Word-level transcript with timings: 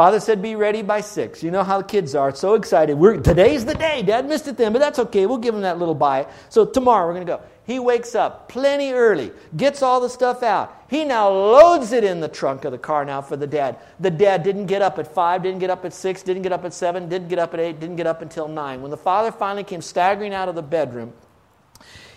Father 0.00 0.18
said, 0.18 0.40
Be 0.40 0.54
ready 0.54 0.80
by 0.80 1.02
six. 1.02 1.42
You 1.42 1.50
know 1.50 1.62
how 1.62 1.76
the 1.76 1.84
kids 1.84 2.14
are, 2.14 2.34
so 2.34 2.54
excited. 2.54 2.94
We're, 2.96 3.18
today's 3.18 3.66
the 3.66 3.74
day. 3.74 4.02
Dad 4.02 4.26
missed 4.26 4.48
it 4.48 4.56
then, 4.56 4.72
but 4.72 4.78
that's 4.78 4.98
okay. 4.98 5.26
We'll 5.26 5.36
give 5.36 5.54
him 5.54 5.60
that 5.60 5.78
little 5.78 5.94
bye. 5.94 6.26
So 6.48 6.64
tomorrow 6.64 7.06
we're 7.06 7.12
going 7.12 7.26
to 7.26 7.32
go. 7.36 7.42
He 7.66 7.78
wakes 7.78 8.14
up 8.14 8.48
plenty 8.48 8.92
early, 8.92 9.30
gets 9.58 9.82
all 9.82 10.00
the 10.00 10.08
stuff 10.08 10.42
out. 10.42 10.84
He 10.88 11.04
now 11.04 11.28
loads 11.28 11.92
it 11.92 12.02
in 12.02 12.20
the 12.20 12.28
trunk 12.28 12.64
of 12.64 12.72
the 12.72 12.78
car 12.78 13.04
now 13.04 13.20
for 13.20 13.36
the 13.36 13.46
dad. 13.46 13.76
The 14.00 14.10
dad 14.10 14.42
didn't 14.42 14.66
get 14.66 14.80
up 14.80 14.98
at 14.98 15.12
five, 15.12 15.42
didn't 15.42 15.58
get 15.58 15.68
up 15.68 15.84
at 15.84 15.92
six, 15.92 16.22
didn't 16.22 16.44
get 16.44 16.52
up 16.52 16.64
at 16.64 16.72
seven, 16.72 17.10
didn't 17.10 17.28
get 17.28 17.38
up 17.38 17.52
at 17.52 17.60
eight, 17.60 17.78
didn't 17.78 17.96
get 17.96 18.06
up 18.06 18.22
until 18.22 18.48
nine. 18.48 18.80
When 18.80 18.90
the 18.90 18.96
father 18.96 19.30
finally 19.30 19.64
came 19.64 19.82
staggering 19.82 20.32
out 20.32 20.48
of 20.48 20.54
the 20.54 20.62
bedroom, 20.62 21.12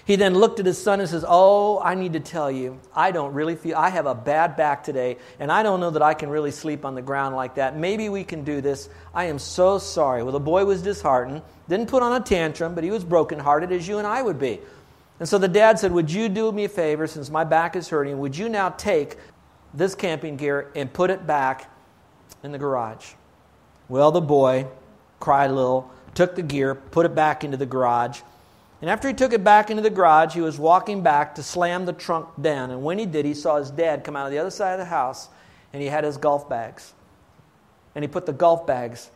he 0.05 0.17
then 0.17 0.35
looked 0.35 0.59
at 0.59 0.65
his 0.65 0.81
son 0.81 0.99
and 0.99 1.09
says, 1.09 1.23
Oh, 1.27 1.79
I 1.79 1.95
need 1.95 2.13
to 2.13 2.19
tell 2.19 2.51
you, 2.51 2.79
I 2.93 3.11
don't 3.11 3.33
really 3.33 3.55
feel, 3.55 3.77
I 3.77 3.89
have 3.89 4.05
a 4.05 4.15
bad 4.15 4.57
back 4.57 4.83
today, 4.83 5.17
and 5.39 5.51
I 5.51 5.63
don't 5.63 5.79
know 5.79 5.91
that 5.91 6.01
I 6.01 6.13
can 6.13 6.29
really 6.29 6.51
sleep 6.51 6.83
on 6.83 6.93
the 6.93 7.01
ground 7.01 7.35
like 7.35 7.55
that. 7.55 7.77
Maybe 7.77 8.09
we 8.09 8.23
can 8.25 8.43
do 8.43 8.59
this. 8.59 8.89
I 9.13 9.25
am 9.25 9.39
so 9.39 9.77
sorry. 9.77 10.21
Well, 10.23 10.33
the 10.33 10.39
boy 10.41 10.65
was 10.65 10.81
disheartened, 10.81 11.41
didn't 11.69 11.87
put 11.87 12.03
on 12.03 12.21
a 12.21 12.23
tantrum, 12.23 12.75
but 12.75 12.83
he 12.83 12.91
was 12.91 13.05
brokenhearted 13.05 13.71
as 13.71 13.87
you 13.87 13.97
and 13.97 14.05
I 14.05 14.21
would 14.21 14.39
be. 14.39 14.59
And 15.19 15.29
so 15.29 15.37
the 15.37 15.47
dad 15.47 15.79
said, 15.79 15.93
Would 15.93 16.11
you 16.11 16.27
do 16.27 16.51
me 16.51 16.65
a 16.65 16.69
favor 16.69 17.07
since 17.07 17.29
my 17.29 17.45
back 17.45 17.77
is 17.77 17.87
hurting? 17.87 18.19
Would 18.19 18.37
you 18.37 18.49
now 18.49 18.69
take 18.69 19.17
this 19.73 19.95
camping 19.95 20.35
gear 20.35 20.69
and 20.75 20.91
put 20.91 21.11
it 21.11 21.25
back 21.25 21.71
in 22.43 22.51
the 22.51 22.57
garage? 22.57 23.13
Well, 23.87 24.11
the 24.11 24.21
boy 24.21 24.67
cried 25.21 25.49
a 25.49 25.53
little, 25.53 25.89
took 26.13 26.35
the 26.35 26.41
gear, 26.41 26.75
put 26.75 27.05
it 27.05 27.15
back 27.15 27.45
into 27.45 27.55
the 27.55 27.65
garage. 27.65 28.21
And 28.83 28.89
after 28.89 29.07
he 29.07 29.13
took 29.13 29.31
it 29.31 29.45
back 29.45 29.69
into 29.69 29.81
the 29.81 29.89
garage, 29.89 30.33
he 30.33 30.41
was 30.41 30.59
walking 30.59 31.03
back 31.03 31.35
to 31.35 31.41
slam 31.41 31.85
the 31.85 31.93
trunk 31.93 32.27
down. 32.41 32.69
And 32.69 32.83
when 32.83 32.99
he 32.99 33.05
did, 33.05 33.23
he 33.23 33.33
saw 33.33 33.55
his 33.55 33.71
dad 33.71 34.03
come 34.03 34.17
out 34.17 34.25
of 34.25 34.33
the 34.33 34.39
other 34.39 34.49
side 34.49 34.73
of 34.73 34.79
the 34.79 34.83
house 34.83 35.29
and 35.71 35.81
he 35.81 35.87
had 35.87 36.03
his 36.03 36.17
golf 36.17 36.49
bags. 36.49 36.91
And 37.95 38.03
he 38.03 38.09
put 38.09 38.25
the 38.25 38.33
golf 38.33 38.67
bags 38.67 39.09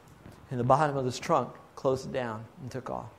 in 0.52 0.58
the 0.58 0.64
bottom 0.64 0.96
of 0.96 1.04
his 1.04 1.20
trunk, 1.20 1.50
closed 1.76 2.06
it 2.06 2.14
down, 2.14 2.46
and 2.62 2.72
took 2.72 2.90
off. 2.90 3.10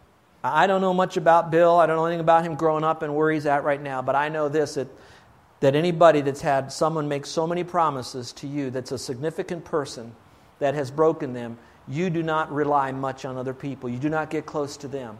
I 0.42 0.66
don't 0.66 0.80
know 0.80 0.94
much 0.94 1.18
about 1.18 1.50
Bill. 1.50 1.76
I 1.76 1.84
don't 1.84 1.96
know 1.96 2.06
anything 2.06 2.20
about 2.20 2.44
him 2.44 2.54
growing 2.54 2.82
up 2.82 3.02
and 3.02 3.14
where 3.14 3.30
he's 3.30 3.44
at 3.44 3.62
right 3.62 3.82
now, 3.82 4.00
but 4.00 4.16
I 4.16 4.30
know 4.30 4.48
this 4.48 4.72
that, 4.76 4.88
that 5.60 5.74
anybody 5.74 6.22
that's 6.22 6.40
had 6.40 6.72
someone 6.72 7.06
make 7.06 7.26
so 7.26 7.46
many 7.46 7.62
promises 7.62 8.32
to 8.32 8.46
you 8.46 8.70
that's 8.70 8.92
a 8.92 8.96
significant 8.96 9.66
person 9.66 10.14
that 10.60 10.72
has 10.72 10.90
broken 10.90 11.34
them, 11.34 11.58
you 11.86 12.08
do 12.08 12.22
not 12.22 12.50
rely 12.50 12.90
much 12.90 13.26
on 13.26 13.36
other 13.36 13.52
people. 13.52 13.90
You 13.90 13.98
do 13.98 14.08
not 14.08 14.30
get 14.30 14.46
close 14.46 14.78
to 14.78 14.88
them. 14.88 15.18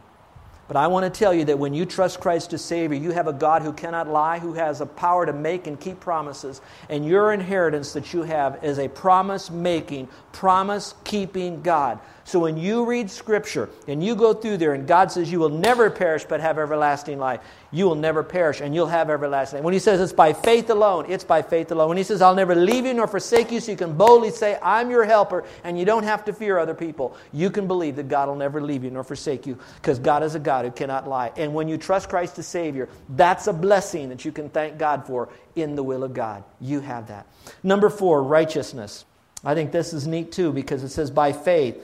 But 0.69 0.77
I 0.77 0.85
want 0.85 1.11
to 1.11 1.19
tell 1.19 1.33
you 1.33 1.45
that 1.45 1.57
when 1.57 1.73
you 1.73 1.83
trust 1.83 2.19
Christ 2.19 2.53
as 2.53 2.63
Savior, 2.63 2.95
you 2.95 3.09
have 3.09 3.25
a 3.25 3.33
God 3.33 3.63
who 3.63 3.73
cannot 3.73 4.07
lie, 4.07 4.37
who 4.37 4.53
has 4.53 4.81
a 4.81 4.85
power 4.85 5.25
to 5.25 5.33
make 5.33 5.65
and 5.65 5.79
keep 5.79 5.99
promises. 5.99 6.61
And 6.89 7.03
your 7.03 7.33
inheritance 7.33 7.93
that 7.93 8.13
you 8.13 8.21
have 8.21 8.63
is 8.63 8.77
a 8.77 8.87
promise 8.87 9.49
making, 9.49 10.09
promise 10.31 10.93
keeping 11.03 11.63
God. 11.63 11.97
So 12.29 12.37
when 12.37 12.57
you 12.57 12.85
read 12.85 13.09
Scripture 13.09 13.71
and 13.87 14.03
you 14.03 14.15
go 14.15 14.35
through 14.35 14.57
there 14.57 14.75
and 14.75 14.87
God 14.87 15.11
says 15.11 15.31
you 15.31 15.39
will 15.39 15.49
never 15.49 15.89
perish 15.89 16.25
but 16.25 16.39
have 16.41 16.59
everlasting 16.59 17.17
life, 17.17 17.39
you 17.71 17.85
will 17.85 17.95
never 17.95 18.21
perish 18.21 18.61
and 18.61 18.75
you'll 18.75 18.85
have 18.85 19.09
everlasting 19.09 19.57
life. 19.57 19.63
When 19.63 19.73
He 19.73 19.79
says 19.79 19.99
it's 19.99 20.13
by 20.13 20.33
faith 20.33 20.69
alone, 20.69 21.07
it's 21.09 21.23
by 21.23 21.41
faith 21.41 21.71
alone. 21.71 21.87
When 21.89 21.97
He 21.97 22.03
says 22.03 22.21
I'll 22.21 22.35
never 22.35 22.53
leave 22.53 22.85
you 22.85 22.93
nor 22.93 23.07
forsake 23.07 23.51
you, 23.51 23.59
so 23.59 23.71
you 23.71 23.77
can 23.77 23.97
boldly 23.97 24.29
say, 24.29 24.59
I'm 24.61 24.91
your 24.91 25.05
helper 25.05 25.43
and 25.63 25.79
you 25.79 25.85
don't 25.85 26.03
have 26.03 26.23
to 26.25 26.33
fear 26.33 26.59
other 26.59 26.75
people, 26.75 27.17
you 27.33 27.49
can 27.49 27.65
believe 27.65 27.95
that 27.95 28.09
God 28.09 28.27
will 28.27 28.35
never 28.35 28.61
leave 28.61 28.83
you 28.83 28.91
nor 28.91 29.03
forsake 29.03 29.47
you 29.47 29.57
because 29.77 29.97
God 29.97 30.21
is 30.21 30.35
a 30.35 30.39
God 30.39 30.65
who 30.65 30.71
cannot 30.71 31.07
lie. 31.07 31.31
And 31.35 31.55
when 31.55 31.67
you 31.67 31.79
trust 31.79 32.09
Christ 32.09 32.37
as 32.37 32.45
Savior, 32.45 32.89
that's 33.09 33.47
a 33.47 33.53
blessing 33.53 34.09
that 34.09 34.23
you 34.23 34.31
can 34.31 34.49
thank 34.49 34.77
God 34.77 35.07
for 35.07 35.29
in 35.55 35.75
the 35.75 35.81
will 35.81 36.03
of 36.03 36.13
God. 36.13 36.43
You 36.61 36.81
have 36.81 37.07
that. 37.07 37.25
Number 37.63 37.89
four, 37.89 38.21
righteousness. 38.21 39.05
I 39.43 39.55
think 39.55 39.71
this 39.71 39.93
is 39.93 40.05
neat 40.05 40.31
too 40.31 40.53
because 40.53 40.83
it 40.83 40.89
says 40.89 41.09
by 41.09 41.33
faith. 41.33 41.81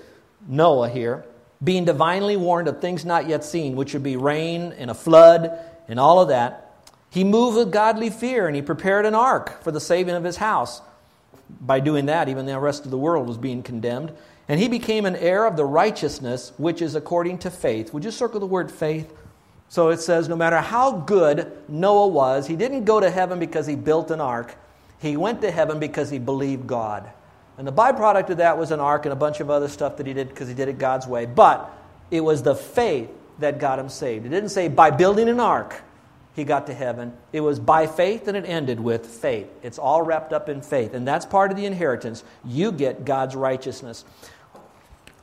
Noah 0.48 0.90
here, 0.90 1.26
being 1.64 1.86
divinely 1.86 2.38
warned 2.38 2.68
of 2.68 2.82
things 2.82 3.06
not 3.06 3.28
yet 3.28 3.44
seen, 3.44 3.76
which 3.76 3.94
would 3.94 4.04
be 4.04 4.18
rain 4.18 4.74
and 4.78 4.92
a 4.92 4.94
flood 4.94 5.58
and 5.88 6.00
all 6.00 6.22
of 6.22 6.30
that, 6.30 6.62
he 7.10 7.24
moved 7.24 7.58
with 7.58 7.72
godly 7.72 8.10
fear 8.10 8.48
and 8.48 8.56
he 8.56 8.62
prepared 8.62 9.06
an 9.06 9.16
ark 9.16 9.64
for 9.64 9.72
the 9.72 9.80
saving 9.80 10.16
of 10.16 10.24
his 10.24 10.38
house. 10.38 10.82
By 11.62 11.80
doing 11.80 12.08
that, 12.08 12.28
even 12.28 12.46
the 12.46 12.60
rest 12.60 12.86
of 12.86 12.92
the 12.92 12.98
world 12.98 13.28
was 13.28 13.38
being 13.38 13.64
condemned. 13.64 14.12
And 14.48 14.60
he 14.60 14.68
became 14.68 15.06
an 15.06 15.16
heir 15.16 15.46
of 15.46 15.56
the 15.56 15.66
righteousness 15.66 16.52
which 16.58 16.82
is 16.82 16.96
according 16.96 17.40
to 17.40 17.52
faith. 17.52 17.94
Would 17.94 18.04
you 18.04 18.12
circle 18.12 18.40
the 18.40 18.46
word 18.46 18.72
faith? 18.72 19.12
So 19.70 19.90
it 19.90 20.00
says, 20.00 20.30
no 20.30 20.36
matter 20.36 20.60
how 20.60 20.92
good 20.92 21.52
Noah 21.68 22.08
was, 22.08 22.48
he 22.48 22.56
didn't 22.56 22.86
go 22.86 23.00
to 23.00 23.10
heaven 23.10 23.40
because 23.40 23.66
he 23.66 23.76
built 23.76 24.12
an 24.12 24.22
ark. 24.22 24.56
He 25.00 25.18
went 25.18 25.42
to 25.42 25.52
heaven 25.52 25.80
because 25.80 26.10
he 26.10 26.20
believed 26.20 26.68
God. 26.68 27.10
And 27.58 27.68
the 27.68 27.74
byproduct 27.74 28.30
of 28.30 28.38
that 28.38 28.58
was 28.58 28.72
an 28.72 28.80
ark 28.80 29.06
and 29.06 29.14
a 29.14 29.16
bunch 29.16 29.40
of 29.40 29.50
other 29.50 29.68
stuff 29.68 29.98
that 29.98 30.08
he 30.08 30.14
did 30.14 30.30
because 30.30 30.48
he 30.48 30.54
did 30.54 30.68
it 30.68 30.78
God's 30.78 31.08
way. 31.08 31.26
But 31.26 31.72
it 32.12 32.22
was 32.22 32.44
the 32.44 32.56
faith 32.56 33.10
that 33.40 33.60
got 33.60 33.80
him 33.80 33.90
saved. 33.90 34.26
It 34.26 34.30
didn't 34.30 34.50
say 34.50 34.68
by 34.68 34.92
building 34.92 35.30
an 35.30 35.40
ark 35.40 35.82
he 36.36 36.44
got 36.44 36.68
to 36.68 36.74
heaven. 36.74 37.14
It 37.32 37.40
was 37.40 37.60
by 37.60 37.88
faith 37.88 38.28
and 38.28 38.36
it 38.36 38.44
ended 38.46 38.80
with 38.80 39.08
faith. 39.08 39.48
It's 39.64 39.80
all 39.80 40.02
wrapped 40.02 40.34
up 40.34 40.50
in 40.50 40.62
faith. 40.62 40.94
And 40.94 41.08
that's 41.08 41.26
part 41.26 41.50
of 41.50 41.58
the 41.58 41.66
inheritance. 41.66 42.24
You 42.44 42.74
get 42.74 43.06
God's 43.06 43.36
righteousness. 43.36 44.04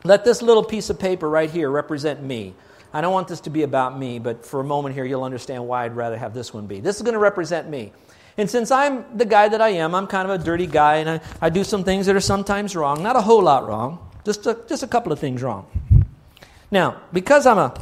Let 0.04 0.24
this 0.24 0.40
little 0.40 0.64
piece 0.64 0.88
of 0.88 0.98
paper 0.98 1.28
right 1.28 1.50
here 1.50 1.70
represent 1.70 2.22
me. 2.22 2.54
I 2.94 3.02
don't 3.02 3.12
want 3.12 3.28
this 3.28 3.40
to 3.42 3.50
be 3.50 3.62
about 3.62 3.98
me, 3.98 4.18
but 4.18 4.44
for 4.44 4.60
a 4.60 4.64
moment 4.64 4.94
here, 4.94 5.04
you'll 5.04 5.24
understand 5.24 5.66
why 5.66 5.84
I'd 5.84 5.96
rather 5.96 6.16
have 6.16 6.34
this 6.34 6.52
one 6.52 6.66
be. 6.66 6.80
This 6.80 6.96
is 6.96 7.02
going 7.02 7.14
to 7.14 7.18
represent 7.18 7.68
me. 7.68 7.92
And 8.38 8.48
since 8.48 8.70
I'm 8.70 9.16
the 9.16 9.26
guy 9.26 9.48
that 9.48 9.60
I 9.60 9.70
am, 9.70 9.94
I'm 9.94 10.06
kind 10.06 10.30
of 10.30 10.40
a 10.40 10.42
dirty 10.42 10.66
guy, 10.66 10.96
and 10.96 11.10
I, 11.10 11.20
I 11.40 11.50
do 11.50 11.64
some 11.64 11.84
things 11.84 12.06
that 12.06 12.16
are 12.16 12.20
sometimes 12.20 12.74
wrong. 12.74 13.02
Not 13.02 13.16
a 13.16 13.20
whole 13.20 13.42
lot 13.42 13.66
wrong, 13.66 14.10
just 14.24 14.46
a, 14.46 14.58
just 14.68 14.82
a 14.82 14.86
couple 14.86 15.12
of 15.12 15.18
things 15.18 15.42
wrong. 15.42 15.66
Now, 16.70 17.02
because 17.12 17.46
I'm 17.46 17.58
a, 17.58 17.74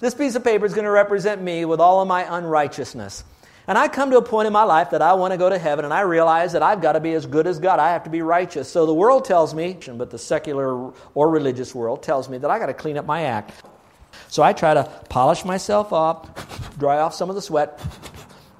this 0.00 0.14
piece 0.14 0.34
of 0.34 0.44
paper 0.44 0.66
is 0.66 0.74
going 0.74 0.84
to 0.84 0.90
represent 0.90 1.40
me 1.40 1.64
with 1.64 1.80
all 1.80 2.02
of 2.02 2.08
my 2.08 2.36
unrighteousness. 2.36 3.24
And 3.66 3.78
I 3.78 3.88
come 3.88 4.10
to 4.10 4.18
a 4.18 4.22
point 4.22 4.46
in 4.46 4.52
my 4.52 4.64
life 4.64 4.90
that 4.90 5.00
I 5.00 5.12
want 5.14 5.32
to 5.32 5.38
go 5.38 5.48
to 5.48 5.58
heaven, 5.58 5.84
and 5.84 5.94
I 5.94 6.00
realize 6.00 6.52
that 6.52 6.62
I've 6.62 6.82
got 6.82 6.92
to 6.92 7.00
be 7.00 7.12
as 7.14 7.24
good 7.24 7.46
as 7.46 7.58
God. 7.58 7.78
I 7.78 7.92
have 7.92 8.04
to 8.04 8.10
be 8.10 8.20
righteous. 8.20 8.70
So 8.70 8.84
the 8.84 8.92
world 8.92 9.24
tells 9.24 9.54
me, 9.54 9.78
but 9.94 10.10
the 10.10 10.18
secular 10.18 10.92
or 11.14 11.30
religious 11.30 11.74
world 11.74 12.02
tells 12.02 12.28
me 12.28 12.36
that 12.38 12.50
I 12.50 12.58
got 12.58 12.66
to 12.66 12.74
clean 12.74 12.98
up 12.98 13.06
my 13.06 13.22
act. 13.22 13.52
So 14.28 14.42
I 14.42 14.52
try 14.52 14.74
to 14.74 14.84
polish 15.08 15.44
myself 15.44 15.92
up, 15.92 16.38
dry 16.78 16.98
off 16.98 17.14
some 17.14 17.28
of 17.28 17.36
the 17.36 17.42
sweat, 17.42 17.80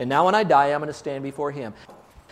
and 0.01 0.09
now 0.09 0.25
when 0.25 0.35
I 0.35 0.43
die, 0.43 0.73
I'm 0.73 0.81
going 0.81 0.89
to 0.89 0.95
stand 0.95 1.23
before 1.23 1.53
Him. 1.53 1.75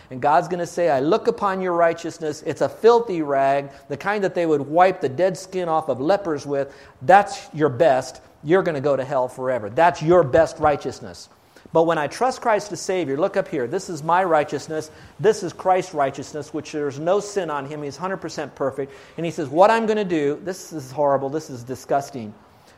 And 0.09 0.19
God's 0.21 0.47
going 0.47 0.59
to 0.59 0.67
say, 0.67 0.89
I 0.89 1.01
look 1.01 1.27
upon 1.27 1.61
your 1.61 1.73
righteousness. 1.73 2.41
It's 2.41 2.61
a 2.61 2.67
filthy 2.67 3.21
rag, 3.21 3.69
the 3.89 3.97
kind 3.97 4.23
that 4.23 4.33
they 4.33 4.47
would 4.47 4.61
wipe 4.61 5.01
the 5.01 5.09
dead 5.09 5.37
skin 5.37 5.69
off 5.69 5.87
of 5.87 6.01
lepers 6.01 6.47
with. 6.47 6.75
That's 7.03 7.47
your 7.53 7.69
best. 7.69 8.21
You're 8.43 8.63
going 8.63 8.75
to 8.75 8.81
go 8.81 8.95
to 8.95 9.05
hell 9.05 9.27
forever. 9.27 9.69
That's 9.69 10.01
your 10.01 10.23
best 10.23 10.57
righteousness. 10.57 11.29
But 11.71 11.83
when 11.83 11.99
I 11.99 12.07
trust 12.07 12.41
Christ 12.41 12.71
as 12.71 12.81
Savior, 12.81 13.17
look 13.17 13.37
up 13.37 13.47
here. 13.47 13.67
This 13.67 13.87
is 13.87 14.01
my 14.01 14.23
righteousness. 14.23 14.89
This 15.19 15.43
is 15.43 15.53
Christ's 15.53 15.93
righteousness, 15.93 16.51
which 16.51 16.71
there's 16.71 16.97
no 16.97 17.19
sin 17.19 17.51
on 17.51 17.67
him. 17.67 17.83
He's 17.83 17.97
100% 17.97 18.55
perfect. 18.55 18.91
And 19.17 19.25
he 19.25 19.31
says, 19.31 19.47
What 19.47 19.69
I'm 19.69 19.85
going 19.85 19.97
to 19.97 20.03
do, 20.03 20.41
this 20.43 20.73
is 20.73 20.91
horrible. 20.91 21.29
This 21.29 21.51
is 21.51 21.61
disgusting. 21.61 22.33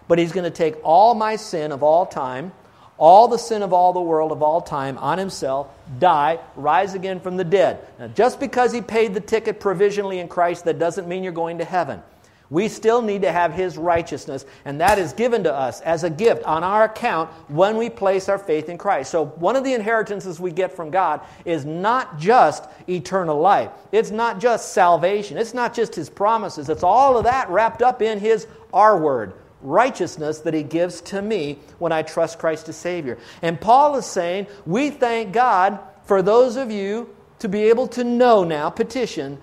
But 0.10 0.20
he's 0.20 0.34
going 0.34 0.44
to 0.44 0.50
take 0.50 0.76
all 0.84 1.14
my 1.14 1.38
sin 1.38 1.72
of 1.72 1.84
all 1.84 2.06
time 2.06 2.52
all 3.02 3.28
the 3.28 3.38
sin 3.38 3.64
of 3.64 3.74
all 3.74 3.94
the 3.94 4.00
world 4.00 4.32
of 4.32 4.44
all 4.44 4.62
time 4.62 4.96
on 5.00 5.18
himself, 5.18 5.68
die, 5.98 6.38
rise 6.56 6.94
again 6.94 7.20
from 7.20 7.36
the 7.36 7.44
dead. 7.44 7.80
Now, 7.98 8.08
just 8.10 8.40
because 8.40 8.72
he 8.72 8.80
paid 8.80 9.16
the 9.16 9.20
ticket 9.20 9.60
provisionally 9.60 10.20
in 10.20 10.28
Christ, 10.28 10.66
that 10.66 10.78
doesn't 10.78 11.08
mean 11.08 11.24
you're 11.24 11.34
going 11.34 11.58
to 11.58 11.66
heaven. 11.66 12.04
We 12.52 12.68
still 12.68 13.02
need 13.02 13.24
to 13.24 13.32
have 13.32 13.54
his 13.54 13.76
righteousness, 13.76 14.46
and 14.66 14.80
that 14.82 15.00
is 15.00 15.14
given 15.14 15.44
to 15.46 15.54
us 15.54 15.82
as 15.82 16.04
a 16.04 16.12
gift 16.12 16.44
on 16.44 16.64
our 16.64 16.84
account 16.84 17.32
when 17.50 17.76
we 17.78 17.90
place 17.90 18.30
our 18.30 18.38
faith 18.38 18.70
in 18.70 18.78
Christ. 18.78 19.10
So, 19.10 19.26
one 19.26 19.56
of 19.56 19.64
the 19.64 19.74
inheritances 19.74 20.40
we 20.40 20.52
get 20.52 20.76
from 20.76 20.92
God 20.92 21.22
is 21.44 21.66
not 21.66 22.20
just 22.20 22.66
eternal 22.88 23.40
life, 23.40 23.72
it's 23.92 24.12
not 24.12 24.40
just 24.40 24.74
salvation, 24.74 25.40
it's 25.40 25.56
not 25.56 25.74
just 25.74 25.96
his 25.96 26.10
promises, 26.10 26.70
it's 26.70 26.84
all 26.84 27.18
of 27.18 27.24
that 27.24 27.50
wrapped 27.50 27.82
up 27.82 28.02
in 28.04 28.20
his 28.20 28.46
our 28.74 28.98
word 29.00 29.34
righteousness 29.62 30.40
that 30.40 30.54
he 30.54 30.64
gives 30.64 31.02
to 31.02 31.22
me 31.22 31.60
when 31.80 31.92
I 31.92 32.02
trust 32.02 32.40
Christ 32.40 32.70
as 32.70 32.76
Savior. 32.76 33.18
And 33.42 33.60
Paul 33.60 33.96
is 33.96 34.06
saying, 34.06 34.48
we 34.66 34.90
thank 34.90 35.34
God 35.34 35.80
for 36.06 36.22
those 36.22 36.56
of 36.56 36.72
you 36.72 37.14
to 37.40 37.50
be 37.50 37.64
able 37.64 37.88
to 37.88 38.04
know 38.04 38.44
now, 38.44 38.70
petition, 38.70 39.40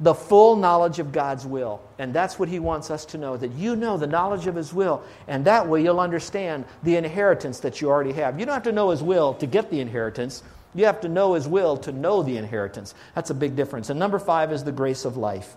the 0.00 0.14
full 0.14 0.56
knowledge 0.56 0.98
of 0.98 1.12
God's 1.12 1.46
will. 1.46 1.82
And 1.98 2.14
that's 2.14 2.38
what 2.38 2.48
He 2.48 2.58
wants 2.58 2.90
us 2.90 3.04
to 3.06 3.18
know 3.18 3.36
that 3.36 3.52
you 3.52 3.76
know 3.76 3.98
the 3.98 4.06
knowledge 4.06 4.46
of 4.46 4.54
His 4.54 4.72
will. 4.72 5.02
And 5.28 5.44
that 5.44 5.68
way 5.68 5.82
you'll 5.82 6.00
understand 6.00 6.64
the 6.82 6.96
inheritance 6.96 7.60
that 7.60 7.80
you 7.80 7.90
already 7.90 8.12
have. 8.12 8.40
You 8.40 8.46
don't 8.46 8.54
have 8.54 8.62
to 8.64 8.72
know 8.72 8.90
His 8.90 9.02
will 9.02 9.34
to 9.34 9.46
get 9.46 9.70
the 9.70 9.80
inheritance, 9.80 10.42
you 10.74 10.86
have 10.86 11.00
to 11.02 11.08
know 11.08 11.34
His 11.34 11.46
will 11.46 11.76
to 11.78 11.92
know 11.92 12.22
the 12.22 12.38
inheritance. 12.38 12.94
That's 13.14 13.30
a 13.30 13.34
big 13.34 13.56
difference. 13.56 13.90
And 13.90 13.98
number 13.98 14.18
five 14.18 14.52
is 14.52 14.64
the 14.64 14.72
grace 14.72 15.04
of 15.04 15.16
life. 15.16 15.54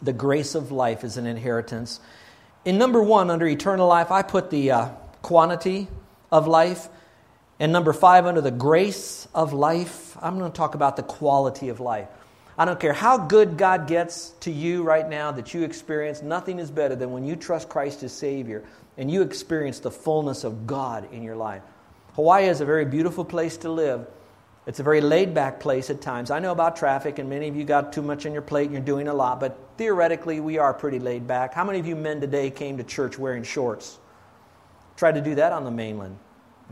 The 0.00 0.12
grace 0.12 0.54
of 0.54 0.70
life 0.70 1.04
is 1.04 1.16
an 1.16 1.26
inheritance. 1.26 2.00
In 2.64 2.78
number 2.78 3.02
one, 3.02 3.30
under 3.30 3.46
eternal 3.46 3.88
life, 3.88 4.10
I 4.10 4.22
put 4.22 4.50
the 4.50 4.70
uh, 4.70 4.88
quantity 5.22 5.88
of 6.30 6.46
life. 6.46 6.88
And 7.60 7.72
number 7.72 7.92
five, 7.92 8.26
under 8.26 8.40
the 8.40 8.50
grace 8.50 9.26
of 9.34 9.52
life, 9.52 10.16
I'm 10.20 10.38
going 10.38 10.50
to 10.50 10.56
talk 10.56 10.74
about 10.74 10.96
the 10.96 11.02
quality 11.02 11.70
of 11.70 11.80
life. 11.80 12.08
I 12.56 12.64
don't 12.64 12.80
care 12.80 12.92
how 12.92 13.18
good 13.18 13.56
God 13.56 13.86
gets 13.86 14.30
to 14.40 14.50
you 14.50 14.82
right 14.82 15.08
now 15.08 15.30
that 15.32 15.54
you 15.54 15.62
experience, 15.62 16.22
nothing 16.22 16.58
is 16.58 16.70
better 16.70 16.96
than 16.96 17.12
when 17.12 17.24
you 17.24 17.36
trust 17.36 17.68
Christ 17.68 18.02
as 18.02 18.12
Savior 18.12 18.64
and 18.96 19.08
you 19.08 19.22
experience 19.22 19.78
the 19.78 19.92
fullness 19.92 20.42
of 20.42 20.66
God 20.66 21.12
in 21.12 21.22
your 21.22 21.36
life. 21.36 21.62
Hawaii 22.14 22.48
is 22.48 22.60
a 22.60 22.64
very 22.64 22.84
beautiful 22.84 23.24
place 23.24 23.58
to 23.58 23.70
live. 23.70 24.08
It's 24.68 24.80
a 24.80 24.82
very 24.82 25.00
laid 25.00 25.32
back 25.32 25.60
place 25.60 25.88
at 25.88 26.02
times. 26.02 26.30
I 26.30 26.40
know 26.40 26.52
about 26.52 26.76
traffic, 26.76 27.18
and 27.18 27.30
many 27.30 27.48
of 27.48 27.56
you 27.56 27.64
got 27.64 27.90
too 27.90 28.02
much 28.02 28.26
on 28.26 28.34
your 28.34 28.42
plate 28.42 28.64
and 28.64 28.74
you're 28.74 28.82
doing 28.82 29.08
a 29.08 29.14
lot, 29.14 29.40
but 29.40 29.58
theoretically, 29.78 30.40
we 30.40 30.58
are 30.58 30.74
pretty 30.74 30.98
laid 30.98 31.26
back. 31.26 31.54
How 31.54 31.64
many 31.64 31.78
of 31.80 31.86
you 31.86 31.96
men 31.96 32.20
today 32.20 32.50
came 32.50 32.76
to 32.76 32.84
church 32.84 33.18
wearing 33.18 33.42
shorts? 33.42 33.98
Try 34.98 35.10
to 35.10 35.22
do 35.22 35.34
that 35.36 35.52
on 35.52 35.64
the 35.64 35.70
mainland. 35.70 36.18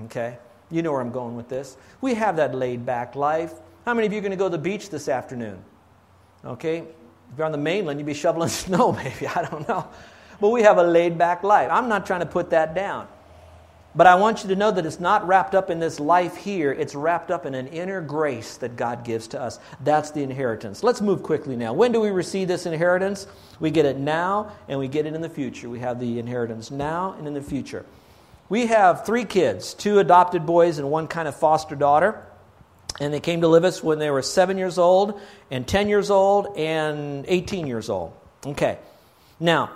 Okay? 0.04 0.37
You 0.70 0.82
know 0.82 0.93
where 0.93 1.00
I'm 1.00 1.10
going 1.10 1.37
with 1.37 1.48
this. 1.48 1.78
We 2.02 2.12
have 2.12 2.37
that 2.37 2.54
laid 2.54 2.84
back 2.84 3.16
life. 3.16 3.54
How 3.87 3.94
many 3.94 4.06
of 4.06 4.12
you 4.12 4.19
are 4.19 4.22
going 4.22 4.31
to 4.31 4.37
go 4.37 4.50
to 4.50 4.56
the 4.58 4.62
beach 4.62 4.90
this 4.90 5.08
afternoon? 5.08 5.64
Okay? 6.44 6.81
If 6.81 7.38
you're 7.38 7.46
on 7.46 7.52
the 7.52 7.56
mainland, 7.56 7.98
you'd 7.98 8.04
be 8.04 8.12
shoveling 8.12 8.48
snow, 8.50 8.93
maybe. 8.93 9.26
I 9.26 9.48
don't 9.48 9.66
know. 9.66 9.88
But 10.38 10.50
we 10.50 10.60
have 10.60 10.76
a 10.76 10.82
laid 10.82 11.16
back 11.16 11.43
life. 11.43 11.70
I'm 11.72 11.88
not 11.88 12.04
trying 12.04 12.20
to 12.20 12.26
put 12.26 12.50
that 12.50 12.75
down. 12.75 13.08
But 13.96 14.06
I 14.06 14.16
want 14.16 14.43
you 14.43 14.50
to 14.50 14.56
know 14.56 14.70
that 14.70 14.84
it's 14.84 15.00
not 15.00 15.26
wrapped 15.26 15.54
up 15.54 15.70
in 15.70 15.81
this 15.81 15.98
life 15.98 16.37
here, 16.37 16.70
it's 16.70 16.94
wrapped 16.94 17.31
up 17.31 17.46
in 17.46 17.54
an 17.54 17.66
inner 17.69 18.02
grace 18.02 18.58
that 18.58 18.76
God 18.76 19.04
gives 19.04 19.28
to 19.28 19.40
us. 19.40 19.58
That's 19.82 20.10
the 20.10 20.22
inheritance. 20.22 20.82
Let's 20.84 21.00
move 21.00 21.22
quickly 21.22 21.56
now. 21.56 21.72
When 21.72 21.93
do 21.93 22.00
we 22.02 22.10
receive 22.10 22.46
this 22.46 22.66
inheritance? 22.66 23.26
We 23.58 23.70
get 23.70 23.87
it 23.87 23.96
now 23.96 24.52
and 24.69 24.78
we 24.78 24.87
get 24.87 25.06
it 25.06 25.14
in 25.14 25.22
the 25.22 25.31
future. 25.31 25.70
We 25.70 25.78
have 25.81 25.98
the 25.98 26.19
inheritance 26.19 26.70
now 26.70 27.14
and 27.19 27.26
in 27.26 27.32
the 27.32 27.40
future. 27.40 27.87
We 28.50 28.66
have 28.66 29.06
three 29.06 29.25
kids 29.25 29.72
two 29.72 29.98
adopted 29.98 30.44
boys 30.44 30.78
and 30.78 30.90
one 30.90 31.08
kind 31.08 31.26
of 31.26 31.34
foster 31.34 31.75
daughter. 31.75 32.22
And 33.00 33.12
they 33.12 33.20
came 33.20 33.40
to 33.40 33.48
live 33.48 33.64
us 33.64 33.82
when 33.82 33.98
they 33.98 34.10
were 34.10 34.22
seven 34.22 34.56
years 34.56 34.78
old, 34.78 35.20
and 35.50 35.69
10 35.69 35.90
years 35.90 36.10
old, 36.10 36.56
and 36.56 37.26
18 37.28 37.66
years 37.66 37.90
old. 37.90 38.14
Okay. 38.46 38.78
Now, 39.38 39.70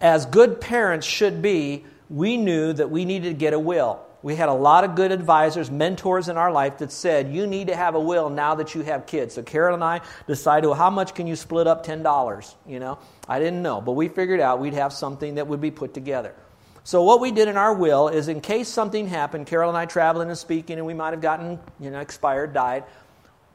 as 0.00 0.24
good 0.26 0.60
parents 0.60 1.04
should 1.04 1.42
be, 1.42 1.84
we 2.10 2.36
knew 2.36 2.72
that 2.72 2.90
we 2.90 3.04
needed 3.04 3.28
to 3.28 3.34
get 3.34 3.54
a 3.54 3.58
will. 3.58 4.00
We 4.22 4.36
had 4.36 4.50
a 4.50 4.54
lot 4.54 4.84
of 4.84 4.96
good 4.96 5.12
advisors, 5.12 5.70
mentors 5.70 6.28
in 6.28 6.36
our 6.36 6.52
life 6.52 6.78
that 6.78 6.92
said, 6.92 7.32
you 7.32 7.46
need 7.46 7.68
to 7.68 7.76
have 7.76 7.94
a 7.94 8.00
will 8.00 8.28
now 8.28 8.56
that 8.56 8.74
you 8.74 8.82
have 8.82 9.06
kids. 9.06 9.34
So 9.34 9.42
Carol 9.42 9.74
and 9.74 9.82
I 9.82 10.02
decided, 10.26 10.66
well, 10.66 10.76
how 10.76 10.90
much 10.90 11.14
can 11.14 11.26
you 11.26 11.36
split 11.36 11.66
up 11.66 11.86
$10? 11.86 12.54
You 12.66 12.80
know, 12.80 12.98
I 13.26 13.38
didn't 13.38 13.62
know, 13.62 13.80
but 13.80 13.92
we 13.92 14.08
figured 14.08 14.40
out 14.40 14.58
we'd 14.58 14.74
have 14.74 14.92
something 14.92 15.36
that 15.36 15.46
would 15.46 15.60
be 15.60 15.70
put 15.70 15.94
together. 15.94 16.34
So 16.82 17.02
what 17.02 17.20
we 17.20 17.30
did 17.30 17.48
in 17.48 17.56
our 17.56 17.72
will 17.72 18.08
is 18.08 18.28
in 18.28 18.40
case 18.40 18.68
something 18.68 19.06
happened, 19.06 19.46
Carol 19.46 19.70
and 19.70 19.78
I 19.78 19.86
traveling 19.86 20.28
and 20.28 20.36
speaking, 20.36 20.76
and 20.76 20.86
we 20.86 20.94
might 20.94 21.12
have 21.12 21.22
gotten, 21.22 21.58
you 21.78 21.90
know, 21.90 22.00
expired, 22.00 22.52
died, 22.52 22.84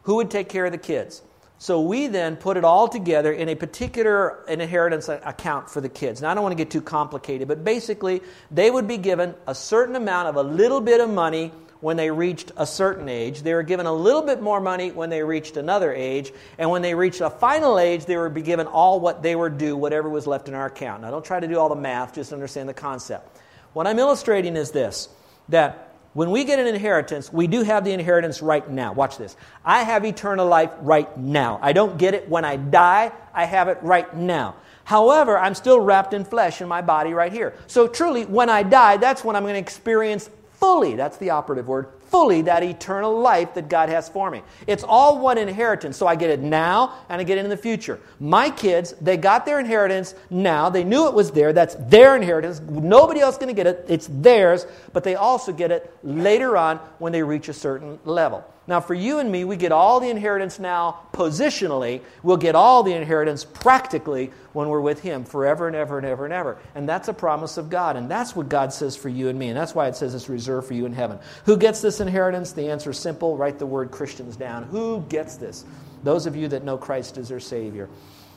who 0.04 0.16
would 0.16 0.31
take 0.31 0.50
care 0.50 0.66
of 0.66 0.72
the 0.72 0.78
kids? 0.78 1.22
So 1.57 1.81
we 1.81 2.07
then 2.07 2.36
put 2.36 2.57
it 2.57 2.66
all 2.66 2.88
together 2.88 3.31
in 3.31 3.48
a 3.50 3.56
particular 3.56 4.44
inheritance 4.48 5.07
account 5.07 5.69
for 5.69 5.81
the 5.81 5.90
kids. 5.90 6.22
Now 6.22 6.31
I 6.31 6.34
don't 6.34 6.44
want 6.44 6.52
to 6.52 6.57
get 6.57 6.69
too 6.69 6.81
complicated, 6.81 7.48
but 7.48 7.63
basically 7.63 8.22
they 8.52 8.69
would 8.69 8.88
be 8.88 8.98
given 8.98 9.36
a 9.48 9.56
certain 9.56 9.96
amount 9.96 10.28
of 10.28 10.36
a 10.36 10.44
little 10.44 10.81
bit 10.81 11.00
of 11.00 11.10
money 11.10 11.52
when 11.80 11.98
they 11.98 12.10
reached 12.10 12.52
a 12.57 12.66
certain 12.66 13.07
age. 13.07 13.42
They 13.44 13.54
were 13.54 13.63
given 13.63 13.86
a 13.86 13.94
little 13.94 14.22
bit 14.22 14.42
more 14.42 14.60
money 14.60 14.92
when 14.92 15.10
they 15.10 15.24
reached 15.24 15.56
another 15.56 15.94
age. 15.94 16.31
And 16.57 16.69
when 16.69 16.81
they 16.81 16.96
reached 16.96 17.22
a 17.22 17.30
final 17.30 17.78
age, 17.78 18.06
they 18.06 18.18
were 18.18 18.30
be 18.30 18.42
given 18.42 18.66
all 18.68 19.00
what 19.00 19.22
they 19.22 19.36
were 19.36 19.50
due, 19.50 19.78
whatever 19.78 20.10
was 20.10 20.25
left 20.25 20.48
in 20.48 20.56
our 20.56 20.66
account. 20.66 21.04
Now, 21.04 21.12
don't 21.12 21.24
try 21.24 21.40
to 21.40 21.48
do 21.48 21.60
all 21.60 21.69
the 21.69 21.75
math, 21.75 22.16
just 22.16 22.34
understand 22.34 22.68
the 22.69 22.74
concept. 22.74 23.40
What 23.74 23.88
I'm 23.88 24.00
illustrating 24.00 24.56
is 24.56 24.72
this 24.72 25.10
that 25.50 25.85
when 26.15 26.31
we 26.31 26.45
get 26.45 26.59
an 26.59 26.67
inheritance, 26.67 27.33
we 27.33 27.45
do 27.45 27.62
have 27.63 27.83
the 27.83 27.91
inheritance 27.91 28.41
right 28.41 28.67
now. 28.69 28.94
Watch 28.94 29.17
this. 29.17 29.35
I 29.65 29.83
have 29.83 30.06
eternal 30.06 30.47
life 30.47 30.71
right 30.79 31.15
now. 31.17 31.59
I 31.62 31.73
don't 31.73 31.97
get 31.97 32.13
it 32.13 32.29
when 32.29 32.45
I 32.45 32.56
die, 32.56 33.12
I 33.33 33.44
have 33.44 33.67
it 33.67 33.79
right 33.81 34.15
now. 34.15 34.56
However, 34.85 35.38
I'm 35.38 35.53
still 35.53 35.77
wrapped 35.77 36.13
in 36.13 36.23
flesh 36.23 36.62
in 36.62 36.69
my 36.69 36.81
body 36.81 37.13
right 37.13 37.33
here. 37.33 37.53
So, 37.67 37.89
truly, 37.89 38.23
when 38.23 38.50
I 38.50 38.63
die, 38.63 38.95
that's 38.95 39.25
when 39.25 39.35
I'm 39.35 39.44
going 39.44 39.56
to 39.56 39.59
experience 39.59 40.29
fully, 40.51 40.95
that's 40.95 41.17
the 41.17 41.31
operative 41.31 41.67
word, 41.67 41.89
fully 42.07 42.44
that 42.44 42.63
eternal 42.63 43.19
life 43.19 43.54
that 43.56 43.69
God 43.69 43.90
has 43.90 44.07
for 44.10 44.30
me. 44.30 44.42
It's 44.68 44.84
all 44.84 45.19
one 45.19 45.38
inheritance, 45.38 45.98
so 45.98 46.07
I 46.07 46.16
get 46.16 46.30
it 46.30 46.40
now 46.40 46.96
and 47.10 47.19
I 47.19 47.24
get 47.24 47.38
it 47.38 47.44
in 47.44 47.50
the 47.50 47.57
future. 47.57 48.00
My 48.19 48.50
kids, 48.50 48.94
they 49.02 49.18
got 49.18 49.46
their 49.46 49.60
inheritance 49.60 50.16
now. 50.30 50.69
They 50.69 50.84
knew 50.84 51.07
it 51.07 51.13
was 51.13 51.31
there. 51.31 51.54
That's 51.54 51.75
their 51.75 52.16
inheritance. 52.16 52.60
Nobody 52.60 53.19
else 53.19 53.36
is 53.36 53.40
going 53.40 53.54
to 53.56 53.63
get 53.63 53.68
it. 53.68 53.86
It's 53.88 54.07
theirs, 54.10 54.66
but 54.94 55.04
they 55.04 55.16
also 55.16 55.52
get 55.52 55.72
it 55.72 55.96
later 56.04 56.57
on 56.57 56.78
when 57.00 57.12
they 57.12 57.24
reach 57.24 57.50
a 57.50 57.54
certain 57.54 58.00
level. 58.06 58.46
Now, 58.67 58.79
for 58.79 58.95
you 58.95 59.19
and 59.19 59.31
me, 59.31 59.44
we 59.44 59.57
get 59.57 59.71
all 59.71 60.00
the 60.00 60.09
inheritance 60.09 60.57
now 60.57 61.01
positionally. 61.13 62.01
We'll 62.23 62.38
get 62.38 62.56
all 62.56 62.81
the 62.81 62.94
inheritance 62.94 63.45
practically 63.45 64.31
when 64.53 64.69
we're 64.69 64.81
with 64.81 65.01
Him 65.01 65.23
forever 65.23 65.67
and 65.67 65.75
ever 65.75 65.97
and 65.97 66.07
ever 66.07 66.25
and 66.25 66.33
ever. 66.33 66.57
And 66.73 66.89
that's 66.89 67.07
a 67.07 67.13
promise 67.13 67.57
of 67.57 67.69
God. 67.69 67.95
And 67.95 68.09
that's 68.09 68.35
what 68.35 68.50
God 68.50 68.73
says 68.73 68.95
for 68.95 69.09
you 69.09 69.29
and 69.29 69.38
me. 69.38 69.50
And 69.50 69.57
that's 69.57 69.75
why 69.75 69.88
it 69.88 69.95
says 69.95 70.15
it's 70.15 70.29
reserved 70.29 70.67
for 70.67 70.73
you 70.73 70.88
in 70.88 70.94
heaven. 70.94 71.19
Who 71.45 71.57
gets 71.57 71.79
this 71.79 72.00
inheritance? 72.00 72.53
The 72.53 72.69
answer 72.71 72.89
is 72.89 72.97
simple. 72.97 73.38
Write 73.38 73.59
the 73.59 73.67
word 73.67 73.91
Christians 73.91 74.35
down. 74.35 74.63
Who 74.63 75.01
gets 75.09 75.35
this? 75.35 75.63
Those 76.03 76.25
of 76.25 76.35
you 76.35 76.47
that 76.47 76.63
know 76.63 76.77
Christ 76.77 77.19
as 77.19 77.29
their 77.29 77.39
Savior. 77.39 77.88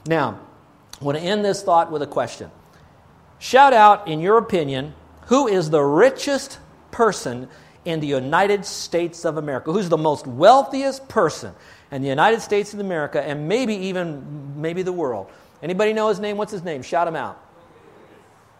Now, 0.07 0.39
I 1.01 1.05
want 1.05 1.17
to 1.17 1.25
end 1.25 1.43
this 1.43 1.63
thought 1.63 1.91
with 1.91 2.03
a 2.03 2.07
question. 2.07 2.51
Shout 3.39 3.73
out, 3.73 4.09
in 4.09 4.21
your 4.21 4.37
opinion, 4.37 4.95
who 5.27 5.47
is 5.47 5.71
the 5.71 5.83
richest 5.83 6.59
person 6.91 7.49
in 7.85 8.01
the 8.01 8.07
United 8.07 8.65
States 8.65 9.25
of 9.25 9.37
America? 9.37 9.73
Who's 9.73 9.89
the 9.89 9.99
most 9.99 10.27
wealthiest 10.27 11.09
person 11.09 11.55
in 11.91 12.03
the 12.03 12.09
United 12.09 12.41
States 12.41 12.75
of 12.75 12.81
America 12.81 13.23
and 13.23 13.49
maybe 13.49 13.75
even 13.75 14.61
maybe 14.61 14.83
the 14.83 14.93
world? 14.93 15.31
Anybody 15.63 15.93
know 15.93 16.09
his 16.09 16.21
name? 16.21 16.37
What's 16.37 16.53
his 16.53 16.63
name? 16.63 16.83
Shout 16.83 17.09
him 17.09 17.17
out. 17.17 17.41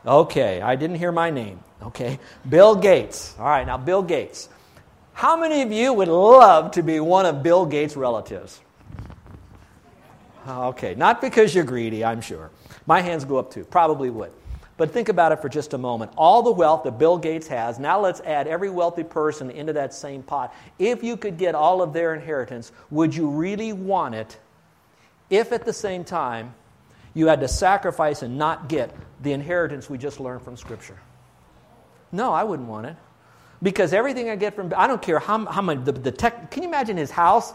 Okay, 0.07 0.61
I 0.61 0.77
didn't 0.77 0.97
hear 0.97 1.13
my 1.13 1.31
name. 1.31 1.61
Okay, 1.83 2.19
Bill 2.49 2.75
Gates. 2.75 3.35
All 3.39 3.45
right, 3.45 3.67
now 3.67 3.77
Bill 3.77 4.03
Gates. 4.03 4.49
How 5.13 5.37
many 5.37 5.63
of 5.63 5.73
you 5.73 5.93
would 5.93 6.09
love 6.09 6.73
to 6.73 6.83
be 6.83 7.01
one 7.01 7.27
of 7.27 7.43
Bill 7.43 7.67
Gates' 7.67 7.97
relatives? 7.97 8.61
Okay, 10.47 10.95
not 10.95 11.21
because 11.21 11.55
you're 11.55 11.65
greedy, 11.65 12.05
I'm 12.05 12.21
sure. 12.21 12.51
My 12.87 13.01
hands 13.03 13.25
go 13.25 13.37
up 13.37 13.51
too. 13.51 13.65
Probably 13.65 14.11
would. 14.11 14.33
But 14.79 14.93
think 14.93 15.09
about 15.09 15.33
it 15.33 15.43
for 15.43 15.49
just 15.49 15.75
a 15.75 15.79
moment. 15.79 16.13
All 16.17 16.41
the 16.41 16.53
wealth 16.53 16.85
that 16.85 16.99
Bill 16.99 17.19
Gates 17.19 17.49
has, 17.49 17.81
now 17.81 18.01
let's 18.01 18.21
add 18.21 18.47
every 18.47 18.71
wealthy 18.71 19.03
person 19.03 19.51
into 19.51 19.73
that 19.73 19.93
same 19.93 20.23
pot. 20.23 20.55
If 20.79 21.03
you 21.03 21.17
could 21.17 21.37
get 21.37 21.57
all 21.57 21.83
of 21.83 21.93
their 21.93 22.15
inheritance, 22.15 22.71
would 22.91 23.15
you 23.15 23.29
really 23.29 23.73
want 23.73 24.15
it 24.15 24.39
if 25.31 25.51
at 25.53 25.65
the 25.65 25.73
same 25.73 26.05
time 26.05 26.55
you 27.13 27.27
had 27.27 27.41
to 27.41 27.49
sacrifice 27.49 28.23
and 28.23 28.39
not 28.39 28.69
get 28.69 28.95
the 29.21 29.33
inheritance 29.33 29.91
we 29.91 29.99
just 29.99 30.21
learned 30.21 30.43
from 30.43 30.57
Scripture? 30.57 30.99
No, 32.13 32.33
I 32.33 32.45
wouldn't 32.45 32.69
want 32.69 32.87
it. 32.87 32.97
Because 33.61 33.93
everything 33.93 34.31
I 34.31 34.37
get 34.37 34.55
from, 34.55 34.73
I 34.77 34.87
don't 34.87 35.03
care 35.03 35.19
how, 35.19 35.45
how 35.47 35.61
much, 35.61 35.85
the, 35.85 35.91
the 35.91 36.13
tech, 36.13 36.53
can 36.53 36.63
you 36.63 36.69
imagine 36.69 36.97
his 36.97 37.11
house? 37.11 37.53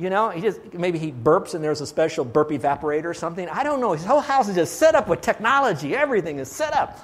You 0.00 0.08
know, 0.08 0.30
he 0.30 0.40
just 0.40 0.72
maybe 0.72 0.98
he 0.98 1.12
burps 1.12 1.54
and 1.54 1.62
there's 1.62 1.82
a 1.82 1.86
special 1.86 2.24
burp 2.24 2.48
evaporator 2.48 3.04
or 3.04 3.12
something. 3.12 3.46
I 3.50 3.62
don't 3.62 3.82
know. 3.82 3.92
His 3.92 4.02
whole 4.02 4.20
house 4.20 4.48
is 4.48 4.54
just 4.54 4.78
set 4.78 4.94
up 4.94 5.08
with 5.08 5.20
technology. 5.20 5.94
Everything 5.94 6.38
is 6.38 6.50
set 6.50 6.72
up. 6.72 6.98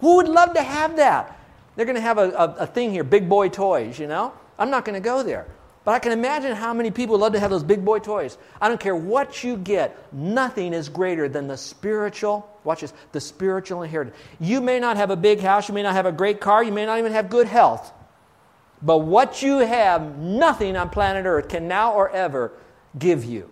Who 0.00 0.16
would 0.16 0.26
love 0.26 0.52
to 0.54 0.62
have 0.62 0.96
that? 0.96 1.38
They're 1.76 1.86
going 1.86 1.94
to 1.94 2.02
have 2.02 2.18
a, 2.18 2.30
a, 2.30 2.54
a 2.58 2.66
thing 2.66 2.90
here, 2.90 3.04
big 3.04 3.28
boy 3.28 3.48
toys, 3.48 3.96
you 3.96 4.08
know? 4.08 4.32
I'm 4.58 4.70
not 4.70 4.84
going 4.84 5.00
to 5.00 5.00
go 5.00 5.22
there. 5.22 5.46
But 5.84 5.92
I 5.92 6.00
can 6.00 6.10
imagine 6.10 6.56
how 6.56 6.74
many 6.74 6.90
people 6.90 7.12
would 7.12 7.20
love 7.20 7.32
to 7.34 7.40
have 7.40 7.50
those 7.50 7.62
big 7.62 7.84
boy 7.84 8.00
toys. 8.00 8.36
I 8.60 8.68
don't 8.68 8.80
care 8.80 8.96
what 8.96 9.44
you 9.44 9.56
get, 9.56 10.12
nothing 10.12 10.72
is 10.72 10.88
greater 10.88 11.28
than 11.28 11.46
the 11.46 11.56
spiritual, 11.56 12.48
watch 12.64 12.80
this, 12.80 12.92
the 13.12 13.20
spiritual 13.20 13.82
inheritance. 13.82 14.16
You 14.40 14.60
may 14.60 14.80
not 14.80 14.96
have 14.96 15.10
a 15.10 15.16
big 15.16 15.38
house, 15.38 15.68
you 15.68 15.74
may 15.74 15.82
not 15.84 15.94
have 15.94 16.06
a 16.06 16.12
great 16.12 16.40
car, 16.40 16.64
you 16.64 16.72
may 16.72 16.86
not 16.86 16.98
even 16.98 17.12
have 17.12 17.30
good 17.30 17.46
health. 17.46 17.92
But 18.82 18.98
what 18.98 19.42
you 19.42 19.58
have, 19.58 20.18
nothing 20.18 20.76
on 20.76 20.90
planet 20.90 21.24
Earth 21.24 21.48
can 21.48 21.68
now 21.68 21.92
or 21.92 22.10
ever 22.10 22.52
give 22.98 23.24
you. 23.24 23.48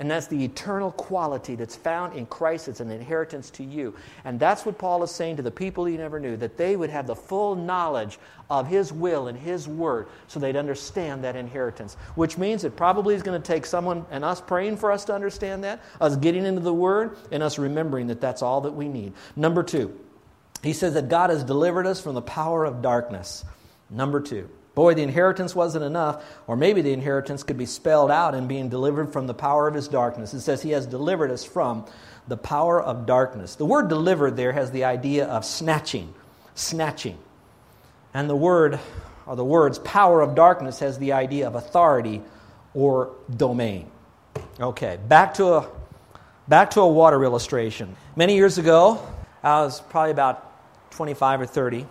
And 0.00 0.10
that's 0.10 0.28
the 0.28 0.42
eternal 0.42 0.92
quality 0.92 1.56
that's 1.56 1.76
found 1.76 2.16
in 2.16 2.24
Christ. 2.24 2.68
It's 2.68 2.80
an 2.80 2.90
inheritance 2.90 3.50
to 3.50 3.62
you. 3.62 3.94
And 4.24 4.40
that's 4.40 4.64
what 4.64 4.78
Paul 4.78 5.02
is 5.02 5.10
saying 5.10 5.36
to 5.36 5.42
the 5.42 5.50
people 5.50 5.84
he 5.84 5.98
never 5.98 6.18
knew 6.18 6.38
that 6.38 6.56
they 6.56 6.74
would 6.74 6.88
have 6.88 7.06
the 7.06 7.14
full 7.14 7.54
knowledge 7.54 8.18
of 8.48 8.66
his 8.66 8.94
will 8.94 9.28
and 9.28 9.38
his 9.38 9.68
word 9.68 10.08
so 10.26 10.40
they'd 10.40 10.56
understand 10.56 11.22
that 11.24 11.36
inheritance. 11.36 11.98
Which 12.14 12.38
means 12.38 12.64
it 12.64 12.76
probably 12.76 13.14
is 13.14 13.22
going 13.22 13.40
to 13.40 13.46
take 13.46 13.66
someone 13.66 14.06
and 14.10 14.24
us 14.24 14.40
praying 14.40 14.78
for 14.78 14.90
us 14.90 15.04
to 15.04 15.14
understand 15.14 15.64
that, 15.64 15.82
us 16.00 16.16
getting 16.16 16.46
into 16.46 16.62
the 16.62 16.72
word, 16.72 17.18
and 17.30 17.42
us 17.42 17.58
remembering 17.58 18.06
that 18.06 18.22
that's 18.22 18.40
all 18.40 18.62
that 18.62 18.72
we 18.72 18.88
need. 18.88 19.12
Number 19.36 19.62
two, 19.62 20.00
he 20.62 20.72
says 20.72 20.94
that 20.94 21.10
God 21.10 21.28
has 21.28 21.44
delivered 21.44 21.86
us 21.86 22.00
from 22.00 22.14
the 22.14 22.22
power 22.22 22.64
of 22.64 22.80
darkness. 22.80 23.44
Number 23.90 24.20
two. 24.20 24.48
Boy, 24.74 24.94
the 24.94 25.02
inheritance 25.02 25.54
wasn't 25.54 25.84
enough, 25.84 26.24
or 26.46 26.56
maybe 26.56 26.80
the 26.80 26.92
inheritance 26.92 27.42
could 27.42 27.58
be 27.58 27.66
spelled 27.66 28.10
out 28.10 28.34
in 28.34 28.46
being 28.46 28.68
delivered 28.68 29.12
from 29.12 29.26
the 29.26 29.34
power 29.34 29.66
of 29.66 29.74
his 29.74 29.88
darkness. 29.88 30.32
It 30.32 30.40
says 30.40 30.62
he 30.62 30.70
has 30.70 30.86
delivered 30.86 31.30
us 31.30 31.44
from 31.44 31.84
the 32.28 32.36
power 32.36 32.80
of 32.80 33.04
darkness. 33.04 33.56
The 33.56 33.66
word 33.66 33.88
delivered 33.88 34.36
there 34.36 34.52
has 34.52 34.70
the 34.70 34.84
idea 34.84 35.26
of 35.26 35.44
snatching, 35.44 36.14
snatching. 36.54 37.18
And 38.14 38.30
the 38.30 38.36
word, 38.36 38.78
or 39.26 39.34
the 39.34 39.44
words 39.44 39.80
power 39.80 40.20
of 40.20 40.34
darkness 40.34 40.78
has 40.78 40.98
the 40.98 41.12
idea 41.12 41.48
of 41.48 41.56
authority 41.56 42.22
or 42.72 43.10
domain. 43.36 43.90
Okay, 44.60 44.98
back 45.08 45.34
to 45.34 45.54
a 45.54 45.68
back 46.46 46.70
to 46.70 46.80
a 46.80 46.88
water 46.88 47.22
illustration. 47.24 47.96
Many 48.14 48.36
years 48.36 48.58
ago, 48.58 49.04
I 49.42 49.62
was 49.62 49.80
probably 49.80 50.12
about 50.12 50.46
25 50.92 51.42
or 51.42 51.46
30. 51.46 51.86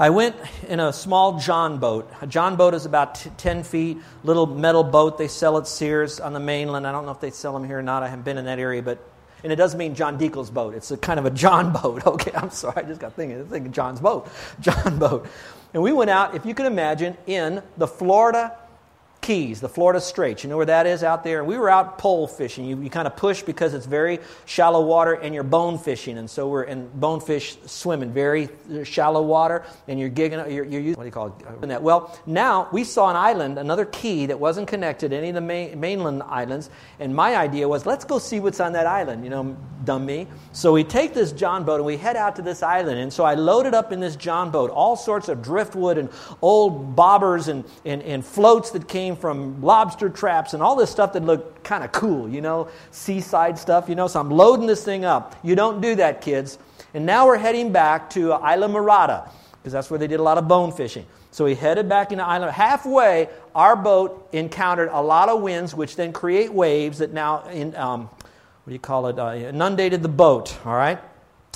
I 0.00 0.08
went 0.08 0.34
in 0.66 0.80
a 0.80 0.94
small 0.94 1.38
John 1.38 1.76
boat. 1.76 2.10
A 2.22 2.26
John 2.26 2.56
boat 2.56 2.72
is 2.72 2.86
about 2.86 3.16
t- 3.16 3.28
10 3.36 3.62
feet, 3.62 3.98
little 4.24 4.46
metal 4.46 4.82
boat. 4.82 5.18
They 5.18 5.28
sell 5.28 5.58
at 5.58 5.66
Sears 5.66 6.20
on 6.20 6.32
the 6.32 6.40
mainland. 6.40 6.86
I 6.86 6.92
don't 6.92 7.04
know 7.04 7.12
if 7.12 7.20
they 7.20 7.30
sell 7.30 7.52
them 7.52 7.64
here 7.64 7.80
or 7.80 7.82
not. 7.82 8.02
I 8.02 8.08
haven't 8.08 8.24
been 8.24 8.38
in 8.38 8.46
that 8.46 8.58
area, 8.58 8.80
but 8.80 8.98
and 9.44 9.52
it 9.52 9.56
doesn't 9.56 9.78
mean 9.78 9.94
John 9.94 10.16
Deacle's 10.16 10.48
boat. 10.48 10.74
It's 10.74 10.90
a 10.90 10.96
kind 10.96 11.20
of 11.20 11.26
a 11.26 11.30
John 11.30 11.70
boat. 11.82 12.06
Okay, 12.06 12.32
I'm 12.34 12.48
sorry. 12.48 12.82
I 12.82 12.82
just 12.88 12.98
got 12.98 13.12
thinking, 13.12 13.44
thinking 13.44 13.72
John's 13.72 14.00
boat. 14.00 14.26
John 14.60 14.98
boat. 14.98 15.26
And 15.74 15.82
we 15.82 15.92
went 15.92 16.08
out, 16.08 16.34
if 16.34 16.46
you 16.46 16.54
can 16.54 16.64
imagine, 16.64 17.14
in 17.26 17.62
the 17.76 17.86
Florida 17.86 18.56
Keys, 19.30 19.60
the 19.60 19.68
Florida 19.68 20.00
Straits. 20.00 20.42
You 20.42 20.50
know 20.50 20.56
where 20.56 20.66
that 20.66 20.88
is 20.88 21.04
out 21.04 21.22
there? 21.22 21.44
We 21.44 21.56
were 21.56 21.70
out 21.70 21.98
pole 21.98 22.26
fishing. 22.26 22.64
You, 22.64 22.80
you 22.80 22.90
kind 22.90 23.06
of 23.06 23.14
push 23.14 23.42
because 23.42 23.74
it's 23.74 23.86
very 23.86 24.18
shallow 24.44 24.84
water 24.84 25.12
and 25.12 25.32
you're 25.32 25.44
bone 25.44 25.78
fishing. 25.78 26.18
And 26.18 26.28
so 26.28 26.48
we're 26.48 26.64
in 26.64 26.88
bonefish 26.88 27.56
swimming, 27.64 28.12
very 28.12 28.48
shallow 28.82 29.22
water, 29.22 29.64
and 29.86 30.00
you're 30.00 30.10
gigging, 30.10 30.52
you're, 30.52 30.64
you're 30.64 30.80
using, 30.80 30.96
what 30.96 31.04
do 31.04 31.06
you 31.06 31.12
call 31.12 31.28
it? 31.62 31.80
Well, 31.80 32.18
now 32.26 32.68
we 32.72 32.82
saw 32.82 33.08
an 33.08 33.14
island, 33.14 33.56
another 33.56 33.84
key 33.84 34.26
that 34.26 34.40
wasn't 34.40 34.66
connected 34.66 35.10
to 35.10 35.16
any 35.16 35.28
of 35.28 35.36
the 35.36 35.40
main, 35.40 35.78
mainland 35.78 36.24
islands. 36.24 36.68
And 36.98 37.14
my 37.14 37.36
idea 37.36 37.68
was, 37.68 37.86
let's 37.86 38.04
go 38.04 38.18
see 38.18 38.40
what's 38.40 38.58
on 38.58 38.72
that 38.72 38.88
island, 38.88 39.22
you 39.22 39.30
know, 39.30 39.56
dumb 39.84 40.06
me. 40.06 40.26
So 40.50 40.72
we 40.72 40.82
take 40.82 41.14
this 41.14 41.30
John 41.30 41.62
boat 41.62 41.76
and 41.76 41.84
we 41.84 41.96
head 41.96 42.16
out 42.16 42.34
to 42.36 42.42
this 42.42 42.64
island. 42.64 42.98
And 42.98 43.12
so 43.12 43.22
I 43.22 43.34
loaded 43.34 43.74
up 43.74 43.92
in 43.92 44.00
this 44.00 44.16
John 44.16 44.50
boat 44.50 44.70
all 44.70 44.96
sorts 44.96 45.28
of 45.28 45.40
driftwood 45.40 45.98
and 45.98 46.08
old 46.42 46.96
bobbers 46.96 47.46
and, 47.46 47.64
and, 47.84 48.02
and 48.02 48.24
floats 48.24 48.72
that 48.72 48.88
came 48.88 49.14
from 49.20 49.62
lobster 49.62 50.08
traps 50.08 50.54
and 50.54 50.62
all 50.62 50.76
this 50.76 50.90
stuff 50.90 51.12
that 51.12 51.24
looked 51.24 51.62
kind 51.62 51.84
of 51.84 51.92
cool, 51.92 52.28
you 52.28 52.40
know, 52.40 52.68
seaside 52.90 53.58
stuff, 53.58 53.88
you 53.88 53.94
know. 53.94 54.06
So 54.06 54.20
I'm 54.20 54.30
loading 54.30 54.66
this 54.66 54.84
thing 54.84 55.04
up. 55.04 55.36
You 55.42 55.54
don't 55.54 55.80
do 55.80 55.94
that, 55.96 56.20
kids. 56.20 56.58
And 56.94 57.06
now 57.06 57.26
we're 57.26 57.38
heading 57.38 57.72
back 57.72 58.10
to 58.10 58.30
Islamorada 58.30 59.30
because 59.58 59.72
that's 59.72 59.90
where 59.90 59.98
they 59.98 60.06
did 60.06 60.20
a 60.20 60.22
lot 60.22 60.38
of 60.38 60.48
bone 60.48 60.72
fishing. 60.72 61.06
So 61.32 61.44
we 61.44 61.54
headed 61.54 61.88
back 61.88 62.10
into 62.10 62.24
Island. 62.24 62.52
Halfway, 62.52 63.28
our 63.54 63.76
boat 63.76 64.28
encountered 64.32 64.88
a 64.90 65.00
lot 65.00 65.28
of 65.28 65.42
winds, 65.42 65.74
which 65.74 65.94
then 65.94 66.12
create 66.12 66.52
waves 66.52 66.98
that 66.98 67.12
now, 67.12 67.44
in, 67.44 67.76
um, 67.76 68.06
what 68.06 68.66
do 68.66 68.72
you 68.72 68.80
call 68.80 69.06
it, 69.06 69.18
uh, 69.18 69.34
inundated 69.34 70.02
the 70.02 70.08
boat, 70.08 70.58
all 70.66 70.74
right? 70.74 70.98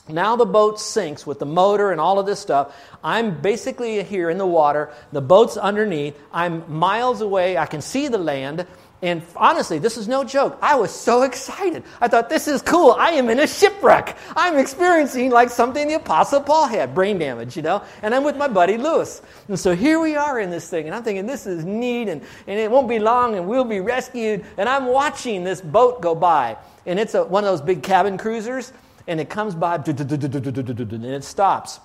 Now 0.08 0.36
the 0.36 0.44
boat 0.44 0.78
sinks 0.78 1.26
with 1.26 1.38
the 1.38 1.46
motor 1.46 1.90
and 1.90 2.00
all 2.00 2.18
of 2.18 2.26
this 2.26 2.38
stuff. 2.38 2.76
I'm 3.02 3.40
basically 3.40 4.02
here 4.02 4.28
in 4.28 4.36
the 4.36 4.46
water. 4.46 4.92
The 5.12 5.22
boat's 5.22 5.56
underneath. 5.56 6.18
I'm 6.30 6.70
miles 6.70 7.22
away. 7.22 7.56
I 7.56 7.64
can 7.64 7.80
see 7.80 8.08
the 8.08 8.18
land. 8.18 8.66
And 9.00 9.22
honestly, 9.36 9.78
this 9.78 9.96
is 9.96 10.06
no 10.06 10.22
joke. 10.24 10.58
I 10.62 10.76
was 10.76 10.90
so 10.90 11.22
excited. 11.22 11.84
I 12.00 12.08
thought, 12.08 12.28
this 12.30 12.48
is 12.48 12.62
cool. 12.62 12.92
I 12.92 13.12
am 13.12 13.28
in 13.28 13.38
a 13.38 13.46
shipwreck. 13.46 14.16
I'm 14.36 14.56
experiencing 14.58 15.30
like 15.30 15.50
something 15.50 15.88
the 15.88 15.94
Apostle 15.94 16.40
Paul 16.42 16.66
had 16.68 16.94
brain 16.94 17.18
damage, 17.18 17.56
you 17.56 17.62
know? 17.62 17.82
And 18.02 18.14
I'm 18.14 18.24
with 18.24 18.36
my 18.36 18.48
buddy 18.48 18.78
Lewis. 18.78 19.20
And 19.48 19.58
so 19.58 19.74
here 19.74 20.00
we 20.00 20.16
are 20.16 20.38
in 20.38 20.50
this 20.50 20.68
thing. 20.68 20.86
And 20.86 20.94
I'm 20.94 21.02
thinking, 21.02 21.26
this 21.26 21.46
is 21.46 21.64
neat. 21.64 22.08
And, 22.08 22.22
and 22.46 22.58
it 22.58 22.70
won't 22.70 22.88
be 22.88 22.98
long 22.98 23.36
and 23.36 23.46
we'll 23.46 23.64
be 23.64 23.80
rescued. 23.80 24.44
And 24.56 24.68
I'm 24.68 24.86
watching 24.86 25.44
this 25.44 25.60
boat 25.60 26.00
go 26.00 26.14
by. 26.14 26.56
And 26.86 26.98
it's 26.98 27.14
a, 27.14 27.24
one 27.24 27.44
of 27.44 27.50
those 27.50 27.62
big 27.62 27.82
cabin 27.82 28.16
cruisers 28.16 28.72
and 29.06 29.20
it 29.20 29.28
comes 29.28 29.54
by 29.54 29.76
and 29.76 31.04
it 31.04 31.24
stops. 31.24 31.80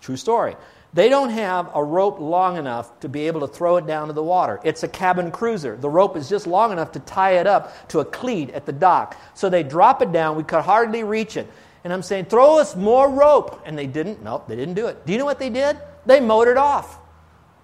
True 0.00 0.16
story. 0.16 0.56
They 0.94 1.08
don't 1.08 1.30
have 1.30 1.70
a 1.74 1.82
rope 1.82 2.20
long 2.20 2.58
enough 2.58 3.00
to 3.00 3.08
be 3.08 3.26
able 3.26 3.40
to 3.40 3.46
throw 3.46 3.76
it 3.78 3.86
down 3.86 4.08
to 4.08 4.12
the 4.12 4.22
water. 4.22 4.60
It's 4.62 4.82
a 4.82 4.88
cabin 4.88 5.30
cruiser. 5.30 5.76
The 5.76 5.88
rope 5.88 6.16
is 6.16 6.28
just 6.28 6.46
long 6.46 6.70
enough 6.70 6.92
to 6.92 7.00
tie 7.00 7.38
it 7.38 7.46
up 7.46 7.88
to 7.88 8.00
a 8.00 8.04
cleat 8.04 8.50
at 8.50 8.66
the 8.66 8.72
dock. 8.72 9.16
So 9.34 9.48
they 9.48 9.62
drop 9.62 10.02
it 10.02 10.12
down. 10.12 10.36
We 10.36 10.42
could 10.42 10.60
hardly 10.60 11.02
reach 11.02 11.38
it. 11.38 11.48
And 11.84 11.92
I'm 11.92 12.02
saying, 12.02 12.26
throw 12.26 12.58
us 12.58 12.76
more 12.76 13.08
rope. 13.08 13.62
And 13.64 13.78
they 13.78 13.86
didn't. 13.86 14.22
Nope, 14.22 14.46
they 14.48 14.56
didn't 14.56 14.74
do 14.74 14.86
it. 14.86 15.06
Do 15.06 15.12
you 15.12 15.18
know 15.18 15.24
what 15.24 15.38
they 15.38 15.48
did? 15.48 15.78
They 16.04 16.20
motored 16.20 16.58
off. 16.58 16.98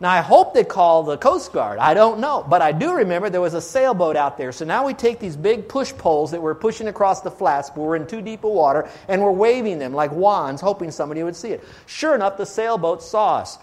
Now, 0.01 0.11
I 0.11 0.21
hope 0.21 0.55
they 0.55 0.63
call 0.63 1.03
the 1.03 1.19
Coast 1.19 1.53
Guard. 1.53 1.81
I 1.81 1.93
don't 1.93 2.21
know. 2.21 2.47
But 2.49 2.63
I 2.63 2.71
do 2.71 2.95
remember 2.95 3.31
there 3.31 3.41
was 3.41 3.55
a 3.55 3.61
sailboat 3.61 4.17
out 4.17 4.39
there. 4.39 4.53
So 4.53 4.65
now 4.65 4.87
we 4.87 4.95
take 4.95 5.19
these 5.19 5.37
big 5.37 5.69
push 5.69 5.93
poles 5.93 6.31
that 6.31 6.41
we're 6.41 6.55
pushing 6.55 6.87
across 6.87 7.21
the 7.21 7.33
flats, 7.33 7.71
but 7.71 7.81
we're 7.81 7.97
in 7.97 8.07
too 8.07 8.23
deep 8.23 8.45
a 8.45 8.49
water, 8.49 8.89
and 9.09 9.23
we're 9.23 9.33
waving 9.33 9.81
them 9.81 9.93
like 9.93 10.13
wands, 10.13 10.61
hoping 10.61 10.93
somebody 10.93 11.23
would 11.25 11.35
see 11.35 11.49
it. 11.49 11.65
Sure 11.87 12.15
enough, 12.15 12.37
the 12.37 12.47
sailboat 12.47 13.03
saw 13.03 13.39
us. 13.39 13.59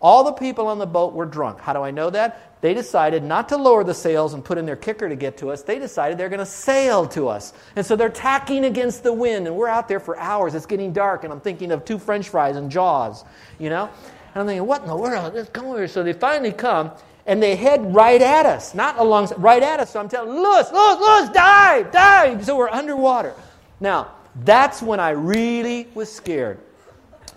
All 0.00 0.24
the 0.24 0.32
people 0.32 0.66
on 0.66 0.78
the 0.78 0.86
boat 0.86 1.14
were 1.14 1.24
drunk. 1.24 1.60
How 1.60 1.72
do 1.72 1.82
I 1.82 1.90
know 1.90 2.10
that? 2.10 2.60
They 2.60 2.74
decided 2.74 3.22
not 3.22 3.48
to 3.50 3.56
lower 3.56 3.84
the 3.84 3.94
sails 3.94 4.34
and 4.34 4.44
put 4.44 4.58
in 4.58 4.66
their 4.66 4.76
kicker 4.76 5.08
to 5.08 5.14
get 5.14 5.38
to 5.38 5.50
us. 5.50 5.62
They 5.62 5.78
decided 5.78 6.18
they're 6.18 6.28
going 6.28 6.40
to 6.40 6.46
sail 6.46 7.06
to 7.08 7.28
us. 7.28 7.52
And 7.76 7.86
so 7.86 7.96
they're 7.96 8.08
tacking 8.08 8.64
against 8.64 9.04
the 9.04 9.12
wind, 9.12 9.46
and 9.46 9.56
we're 9.56 9.68
out 9.68 9.88
there 9.88 10.00
for 10.00 10.18
hours. 10.18 10.54
It's 10.54 10.66
getting 10.66 10.92
dark, 10.92 11.22
and 11.22 11.32
I'm 11.32 11.40
thinking 11.40 11.70
of 11.70 11.84
two 11.84 11.98
french 11.98 12.28
fries 12.28 12.56
and 12.56 12.70
jaws, 12.70 13.24
you 13.58 13.70
know? 13.70 13.88
And 14.36 14.42
I'm 14.42 14.48
thinking, 14.48 14.66
what 14.66 14.82
in 14.82 14.88
the 14.88 14.94
world? 14.94 15.32
Let's 15.32 15.48
come 15.48 15.64
over. 15.64 15.88
So 15.88 16.02
they 16.02 16.12
finally 16.12 16.52
come 16.52 16.90
and 17.24 17.42
they 17.42 17.56
head 17.56 17.94
right 17.94 18.20
at 18.20 18.44
us, 18.44 18.74
not 18.74 18.98
along, 18.98 19.32
right 19.38 19.62
at 19.62 19.80
us. 19.80 19.92
So 19.92 19.98
I'm 19.98 20.10
telling 20.10 20.30
Lewis, 20.30 20.70
Lewis, 20.70 20.98
Lewis, 21.00 21.30
dive, 21.30 21.90
dive. 21.90 22.44
So 22.44 22.54
we're 22.54 22.68
underwater. 22.68 23.32
Now, 23.80 24.12
that's 24.44 24.82
when 24.82 25.00
I 25.00 25.10
really 25.12 25.88
was 25.94 26.12
scared. 26.12 26.58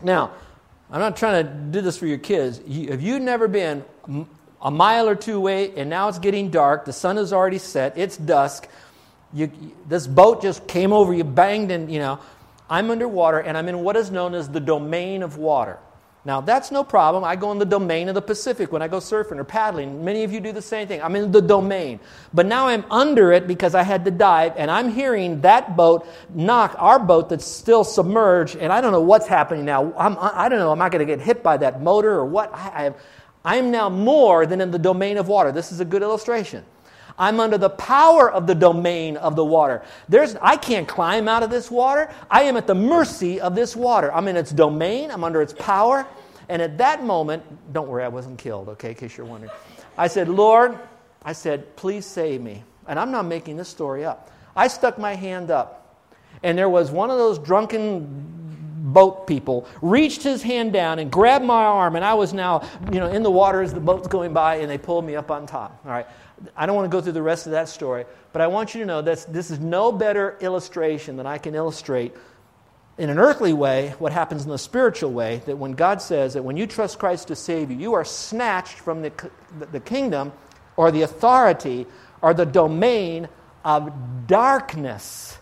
Now, 0.03 0.32
I'm 0.91 1.00
not 1.00 1.15
trying 1.15 1.46
to 1.46 1.53
do 1.72 1.79
this 1.79 1.98
for 1.98 2.06
your 2.06 2.18
kids. 2.18 2.60
If 2.68 3.01
you've 3.01 3.22
never 3.22 3.48
been 3.48 3.86
a 4.62 4.70
mile 4.70 5.08
or 5.08 5.15
two 5.15 5.38
away 5.38 5.74
and 5.77 5.89
now 5.89 6.10
it's 6.10 6.20
getting 6.20 6.51
dark, 6.51 6.84
the 6.84 6.91
sun 6.91 7.15
has 7.15 7.32
already 7.32 7.60
set, 7.60 7.98
it's 7.98 8.18
dusk, 8.18 8.68
you, 9.32 9.50
this 9.88 10.06
boat 10.06 10.41
just 10.41 10.68
came 10.68 10.91
over 10.91 11.13
you, 11.13 11.24
banged, 11.24 11.72
and 11.72 11.89
you 11.89 12.00
know, 12.00 12.20
I'm 12.70 12.91
underwater 12.91 13.39
and 13.39 13.58
I'm 13.58 13.70
in 13.70 13.79
what 13.86 13.96
is 13.96 14.12
known 14.12 14.34
as 14.34 14.50
the 14.50 14.60
domain 14.60 15.24
of 15.24 15.38
water. 15.38 15.79
Now, 16.26 16.42
that's 16.42 16.70
no 16.70 16.84
problem. 16.84 17.24
I 17.24 17.38
go 17.38 17.52
in 17.54 17.60
the 17.60 17.66
domain 17.66 18.10
of 18.10 18.16
the 18.16 18.22
Pacific 18.22 18.74
when 18.74 18.82
I 18.82 18.90
go 18.90 18.98
surfing 18.98 19.38
or 19.38 19.46
paddling. 19.46 20.04
Many 20.04 20.26
of 20.26 20.34
you 20.34 20.42
do 20.42 20.52
the 20.52 20.62
same 20.62 20.86
thing. 20.88 21.02
I'm 21.02 21.16
in 21.16 21.32
the 21.32 21.42
domain. 21.42 22.00
But 22.34 22.46
now 22.46 22.68
I'm 22.68 22.84
under 22.92 23.32
it 23.32 23.48
because 23.48 23.74
I 23.74 23.84
had 23.84 24.04
to 24.04 24.12
dive, 24.12 24.54
and 24.58 24.70
I'm 24.70 24.90
hearing 24.90 25.40
that 25.42 25.78
boat 25.78 26.06
knock 26.34 26.76
our 26.78 27.00
boat 27.00 27.30
that's 27.30 27.46
still 27.46 27.86
submerged, 27.86 28.58
and 28.58 28.74
I 28.74 28.82
don't 28.82 28.92
know 28.92 29.02
what's 29.02 29.28
happening 29.28 29.64
now. 29.64 29.94
I'm, 29.98 30.18
I 30.20 30.50
don't 30.50 30.60
know. 30.60 30.74
Am 30.74 30.82
I 30.82 30.90
going 30.90 31.00
to 31.00 31.06
get 31.06 31.22
hit 31.22 31.42
by 31.42 31.56
that 31.58 31.82
motor 31.82 32.12
or 32.12 32.26
what? 32.26 32.54
I, 32.54 32.94
I 33.46 33.56
am 33.56 33.72
now 33.72 33.90
more 33.90 34.46
than 34.46 34.60
in 34.60 34.72
the 34.72 34.80
domain 34.80 35.18
of 35.18 35.30
water. 35.30 35.54
This 35.54 35.72
is 35.72 35.80
a 35.80 35.86
good 35.86 36.02
illustration. 36.02 36.66
I'm 37.20 37.42
under 37.42 37.58
the 37.58 37.70
power 37.70 38.32
of 38.32 38.48
the 38.48 38.56
domain 38.56 39.18
of 39.18 39.36
the 39.36 39.44
water. 39.44 39.84
There's, 40.08 40.36
I 40.42 40.56
can't 40.56 40.88
climb 40.88 41.28
out 41.28 41.44
of 41.44 41.50
this 41.50 41.70
water. 41.70 42.10
I 42.32 42.44
am 42.44 42.56
at 42.56 42.66
the 42.66 42.76
mercy 42.76 43.42
of 43.42 43.56
this 43.56 43.76
water. 43.76 44.12
I'm 44.14 44.28
in 44.30 44.38
its 44.38 44.52
domain, 44.52 45.12
I'm 45.12 45.26
under 45.26 45.42
its 45.42 45.54
power. 45.54 46.08
And 46.48 46.62
at 46.62 46.78
that 46.80 47.04
moment, 47.04 47.44
don't 47.74 47.90
worry, 47.90 48.04
I 48.04 48.08
wasn't 48.08 48.40
killed, 48.40 48.70
okay, 48.70 48.90
in 48.90 48.96
case 48.96 49.18
you're 49.18 49.28
wondering. 49.28 49.52
I 49.98 50.08
said, 50.08 50.30
Lord, 50.30 50.80
I 51.24 51.34
said, 51.34 51.76
please 51.76 52.06
save 52.06 52.42
me. 52.42 52.64
And 52.88 52.98
I'm 52.98 53.12
not 53.12 53.26
making 53.26 53.58
this 53.58 53.68
story 53.68 54.06
up. 54.06 54.32
I 54.56 54.68
stuck 54.68 54.98
my 54.98 55.14
hand 55.14 55.52
up, 55.52 56.04
and 56.42 56.58
there 56.58 56.70
was 56.70 56.90
one 56.90 57.12
of 57.12 57.18
those 57.18 57.38
drunken 57.38 58.38
boat 58.80 59.28
people 59.28 59.68
reached 59.82 60.24
his 60.24 60.42
hand 60.42 60.74
down 60.74 61.00
and 61.00 61.12
grabbed 61.12 61.46
my 61.46 61.64
arm 61.64 61.96
and 61.96 62.04
i 62.04 62.14
was 62.14 62.34
now 62.34 62.68
you 62.92 63.00
know 63.00 63.08
in 63.08 63.22
the 63.22 63.30
water 63.30 63.62
as 63.62 63.74
the 63.74 63.80
boat's 63.80 64.08
going 64.08 64.34
by 64.34 64.56
and 64.56 64.70
they 64.70 64.78
pulled 64.78 65.06
me 65.06 65.16
up 65.16 65.30
on 65.30 65.46
top 65.46 65.80
all 65.86 65.92
right 65.92 66.08
I 66.55 66.65
don't 66.65 66.75
want 66.75 66.89
to 66.89 66.96
go 66.96 67.01
through 67.01 67.13
the 67.13 67.22
rest 67.22 67.46
of 67.46 67.51
that 67.53 67.69
story, 67.69 68.05
but 68.34 68.41
I 68.41 68.48
want 68.48 68.74
you 68.74 68.81
to 68.81 68.86
know 68.86 69.01
that 69.01 69.25
this 69.31 69.51
is 69.51 69.60
no 69.60 69.91
better 69.91 70.38
illustration 70.39 71.17
than 71.17 71.25
I 71.25 71.38
can 71.38 71.55
illustrate 71.55 72.13
in 72.98 73.10
an 73.10 73.17
earthly 73.17 73.53
way 73.53 73.93
what 74.00 74.12
happens 74.12 74.43
in 74.43 74.50
the 74.50 74.58
spiritual 74.58 75.12
way. 75.12 75.41
That 75.46 75.58
when 75.58 75.72
God 75.74 76.01
says 76.01 76.34
that 76.34 76.43
when 76.43 76.58
you 76.58 76.67
trust 76.67 77.00
Christ 77.00 77.29
to 77.29 77.36
save 77.36 77.72
you, 77.72 77.77
you 77.77 77.93
are 77.93 78.05
snatched 78.05 78.79
from 78.79 79.01
the, 79.01 79.12
the 79.72 79.79
kingdom 79.79 80.31
or 80.75 80.91
the 80.91 81.01
authority 81.01 81.88
or 82.22 82.34
the 82.34 82.46
domain 82.46 83.27
of 83.63 84.27
darkness. 84.27 85.38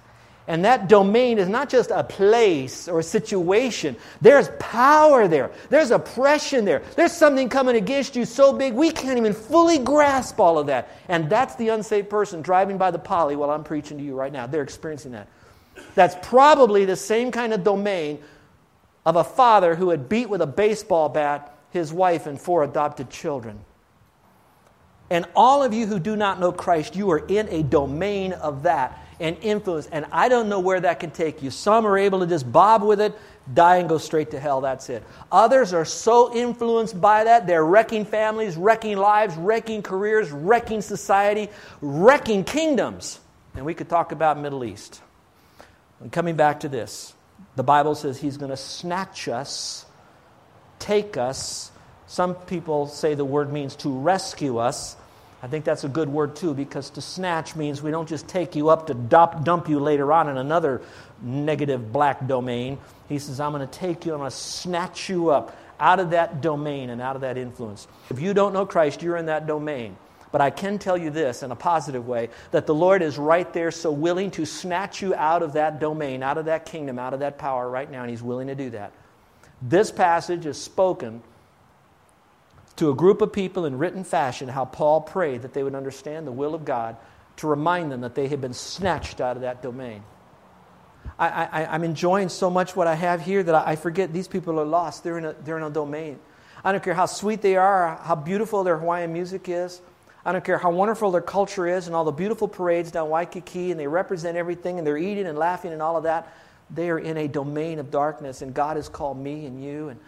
And 0.48 0.64
that 0.64 0.88
domain 0.88 1.40
is 1.40 1.50
not 1.50 1.68
just 1.68 1.92
a 1.92 2.06
place 2.06 2.88
or 2.88 3.00
a 3.00 3.04
situation. 3.04 3.98
There's 4.22 4.50
power 4.60 5.28
there. 5.28 5.52
There's 5.70 5.92
oppression 5.92 6.64
there. 6.64 6.84
There's 6.96 7.12
something 7.12 7.50
coming 7.50 7.76
against 7.76 8.16
you 8.16 8.24
so 8.24 8.54
big 8.54 8.74
we 8.74 8.92
can't 8.92 9.18
even 9.18 9.34
fully 9.34 9.78
grasp 9.78 10.40
all 10.40 10.58
of 10.58 10.68
that. 10.68 10.90
And 11.10 11.30
that's 11.30 11.56
the 11.56 11.68
unsaved 11.70 12.10
person 12.10 12.42
driving 12.42 12.78
by 12.78 12.92
the 12.92 13.00
poly 13.00 13.36
while 13.36 13.50
I'm 13.50 13.66
preaching 13.66 13.98
to 13.98 14.04
you 14.04 14.16
right 14.16 14.32
now. 14.32 14.48
They're 14.48 14.64
experiencing 14.64 15.12
that. 15.12 15.28
That's 15.96 16.16
probably 16.22 16.86
the 16.86 16.96
same 16.96 17.32
kind 17.32 17.54
of 17.54 17.66
domain 17.66 18.20
of 19.06 19.18
a 19.18 19.26
father 19.26 19.76
who 19.76 19.90
had 19.90 20.08
beat 20.08 20.30
with 20.30 20.42
a 20.42 20.48
baseball 20.48 21.10
bat 21.10 21.58
his 21.72 21.92
wife 21.92 22.26
and 22.26 22.40
four 22.40 22.64
adopted 22.64 23.10
children. 23.10 23.60
And 25.10 25.26
all 25.36 25.64
of 25.64 25.74
you 25.74 25.88
who 25.88 26.00
do 26.00 26.16
not 26.16 26.40
know 26.40 26.52
Christ, 26.52 26.96
you 26.96 27.12
are 27.12 27.20
in 27.20 27.48
a 27.50 27.64
domain 27.64 28.34
of 28.34 28.64
that 28.64 28.98
and 29.20 29.38
influence. 29.42 29.88
And 29.88 30.06
I 30.12 30.30
don't 30.30 30.50
know 30.50 30.60
where 30.60 30.80
that 30.80 31.00
can 31.00 31.12
take 31.12 31.42
you. 31.42 31.50
Some 31.50 31.86
are 31.86 31.98
able 31.98 32.20
to 32.20 32.28
just 32.28 32.52
bob 32.52 32.84
with 32.84 33.02
it, 33.02 33.18
die, 33.54 33.78
and 33.78 33.90
go 33.90 33.98
straight 33.98 34.32
to 34.32 34.40
hell. 34.40 34.62
That's 34.62 34.90
it. 34.90 35.04
Others 35.32 35.74
are 35.74 35.86
so 35.86 36.34
influenced 36.36 37.00
by 37.00 37.24
that, 37.24 37.48
they're 37.48 37.66
wrecking 37.66 38.06
families, 38.06 38.58
wrecking 38.58 38.98
lives, 38.98 39.36
wrecking 39.36 39.82
careers, 39.82 40.32
wrecking 40.32 40.82
society, 40.82 41.50
wrecking 41.82 42.44
kingdoms. 42.44 43.20
And 43.56 43.66
we 43.66 43.74
could 43.74 43.90
talk 43.90 44.12
about 44.12 44.40
Middle 44.40 44.64
East. 44.64 45.02
And 46.00 46.12
coming 46.12 46.36
back 46.36 46.60
to 46.60 46.70
this, 46.70 47.14
the 47.56 47.64
Bible 47.64 47.96
says 47.96 48.20
he's 48.20 48.38
going 48.38 48.52
to 48.52 48.58
snatch 48.58 49.28
us, 49.28 49.86
take 50.78 51.18
us. 51.18 51.72
Some 52.06 52.36
people 52.36 52.88
say 52.88 53.16
the 53.16 53.26
word 53.26 53.52
means 53.52 53.76
to 53.78 53.90
rescue 53.90 54.60
us. 54.60 54.96
I 55.42 55.48
think 55.48 55.66
that's 55.66 55.84
a 55.84 55.90
good 55.90 56.10
word 56.10 56.36
too, 56.36 56.54
because 56.54 56.90
to 56.92 57.02
snatch 57.02 57.56
means 57.56 57.82
we 57.82 57.92
don't 57.92 58.10
just 58.10 58.28
take 58.28 58.56
you 58.56 58.70
up 58.70 58.88
to 58.88 58.94
dump, 58.96 59.70
you 59.70 59.80
later 59.80 60.12
on 60.12 60.30
in 60.30 60.38
another 60.38 60.82
negative 61.22 61.94
black 61.94 62.26
domain. 62.28 62.80
He 63.08 63.20
says, 63.20 63.40
I'm 63.40 63.52
going 63.52 63.68
to 63.68 63.80
take 63.80 64.06
you, 64.06 64.14
I'm 64.14 64.20
going 64.20 64.32
to 64.32 64.36
snatch 64.36 65.10
you 65.10 65.30
up 65.30 65.56
out 65.80 66.00
of 66.00 66.10
that 66.10 66.42
domain 66.42 66.90
and 66.90 67.02
out 67.02 67.16
of 67.16 67.22
that 67.22 67.38
influence. 67.38 67.88
If 68.10 68.20
you 68.20 68.34
don't 68.34 68.52
know 68.52 68.66
Christ, 68.66 69.04
you're 69.04 69.18
in 69.18 69.28
that 69.28 69.46
domain. 69.46 69.96
But 70.32 70.42
I 70.42 70.50
can 70.50 70.78
tell 70.78 70.98
you 70.98 71.10
this 71.10 71.44
in 71.44 71.52
a 71.52 71.56
positive 71.56 72.08
way 72.08 72.30
that 72.52 72.66
the 72.66 72.76
Lord 72.76 73.02
is 73.02 73.18
right 73.18 73.52
there, 73.54 73.72
so 73.72 73.92
willing 73.92 74.32
to 74.32 74.46
snatch 74.46 75.02
you 75.02 75.16
out 75.16 75.42
of 75.42 75.54
that 75.54 75.80
domain, 75.80 76.22
out 76.22 76.38
of 76.38 76.46
that 76.46 76.66
kingdom, 76.66 77.00
out 77.00 77.14
of 77.14 77.22
that 77.22 77.38
power 77.38 77.70
right 77.70 77.90
now, 77.90 78.02
and 78.02 78.10
He's 78.10 78.24
willing 78.24 78.48
to 78.48 78.56
do 78.56 78.72
that. 78.72 78.92
This 79.62 79.90
passage 79.90 80.46
is 80.46 80.62
spoken 80.62 81.22
to 82.78 82.90
a 82.90 82.96
group 82.96 83.22
of 83.22 83.34
people 83.34 83.66
in 83.66 83.78
written 83.78 84.04
fashion 84.04 84.48
how 84.48 84.66
Paul 84.66 85.02
prayed 85.02 85.42
that 85.42 85.54
they 85.54 85.64
would 85.64 85.76
understand 85.76 86.26
the 86.26 86.32
will 86.32 86.56
of 86.56 86.66
God 86.66 86.96
to 87.38 87.48
remind 87.48 87.92
them 87.92 88.02
that 88.02 88.16
they 88.16 88.28
had 88.28 88.42
been 88.42 88.54
snatched 88.54 89.22
out 89.22 89.36
of 89.36 89.42
that 89.42 89.62
domain. 89.62 90.04
I, 91.20 91.76
am 91.76 91.84
enjoying 91.84 92.30
so 92.30 92.50
much 92.50 92.76
what 92.76 92.86
I 92.86 92.94
have 92.94 93.22
here 93.22 93.42
that 93.42 93.56
I, 93.56 93.72
I 93.72 93.76
forget 93.76 94.14
these 94.14 94.28
people 94.28 94.60
are 94.60 94.66
lost. 94.66 95.04
They're 95.04 95.18
in, 95.18 95.26
a, 95.26 95.34
they're 95.34 95.58
in 95.58 95.64
a 95.64 95.70
domain. 95.70 96.20
I 96.64 96.72
don't 96.72 96.84
care 96.84 96.94
how 96.94 97.08
sweet 97.08 97.42
they 97.42 97.56
are, 97.56 98.00
how 98.04 98.16
beautiful 98.16 98.64
their 98.64 98.78
Hawaiian 98.78 99.14
music 99.14 99.50
is. 99.50 99.82
I 100.26 100.32
don't 100.32 100.44
care 100.44 100.58
how 100.58 100.72
wonderful 100.72 101.12
their 101.12 101.22
culture 101.22 101.66
is 101.66 101.88
and 101.88 101.96
all 101.96 102.04
the 102.04 102.12
beautiful 102.12 102.48
parades 102.48 102.92
down 102.92 103.10
Waikiki 103.10 103.72
and 103.72 103.80
they 103.80 103.88
represent 103.88 104.38
everything 104.38 104.78
and 104.78 104.86
they're 104.86 104.98
eating 104.98 105.26
and 105.26 105.38
laughing 105.38 105.72
and 105.72 105.82
all 105.82 105.98
of 105.98 106.04
that. 106.04 106.36
They 106.70 106.90
are 106.90 107.00
in 107.00 107.18
a 107.18 107.28
domain 107.28 107.80
of 107.80 107.90
darkness, 107.92 108.42
and 108.42 108.54
God 108.54 108.76
has 108.76 108.90
called 108.90 109.18
me 109.18 109.46
and 109.46 109.64
you 109.64 109.88
and 109.88 110.00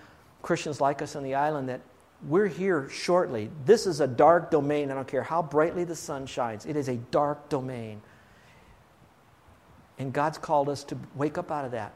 Christians 0.41 0.81
like 0.81 1.01
us 1.01 1.15
on 1.15 1.23
the 1.23 1.35
island 1.35 1.69
that 1.69 1.79
we're 2.27 2.47
here 2.47 2.89
shortly. 2.89 3.49
This 3.65 3.87
is 3.87 4.01
a 4.01 4.07
dark 4.07 4.51
domain. 4.51 4.91
I 4.91 4.95
don't 4.95 5.07
care 5.07 5.23
how 5.23 5.41
brightly 5.41 5.83
the 5.83 5.95
sun 5.95 6.25
shines, 6.25 6.65
it 6.65 6.75
is 6.75 6.87
a 6.87 6.95
dark 6.95 7.49
domain. 7.49 8.01
And 9.97 10.13
God's 10.13 10.37
called 10.37 10.69
us 10.69 10.85
to 10.85 10.97
wake 11.15 11.37
up 11.37 11.51
out 11.51 11.65
of 11.65 11.71
that 11.71 11.91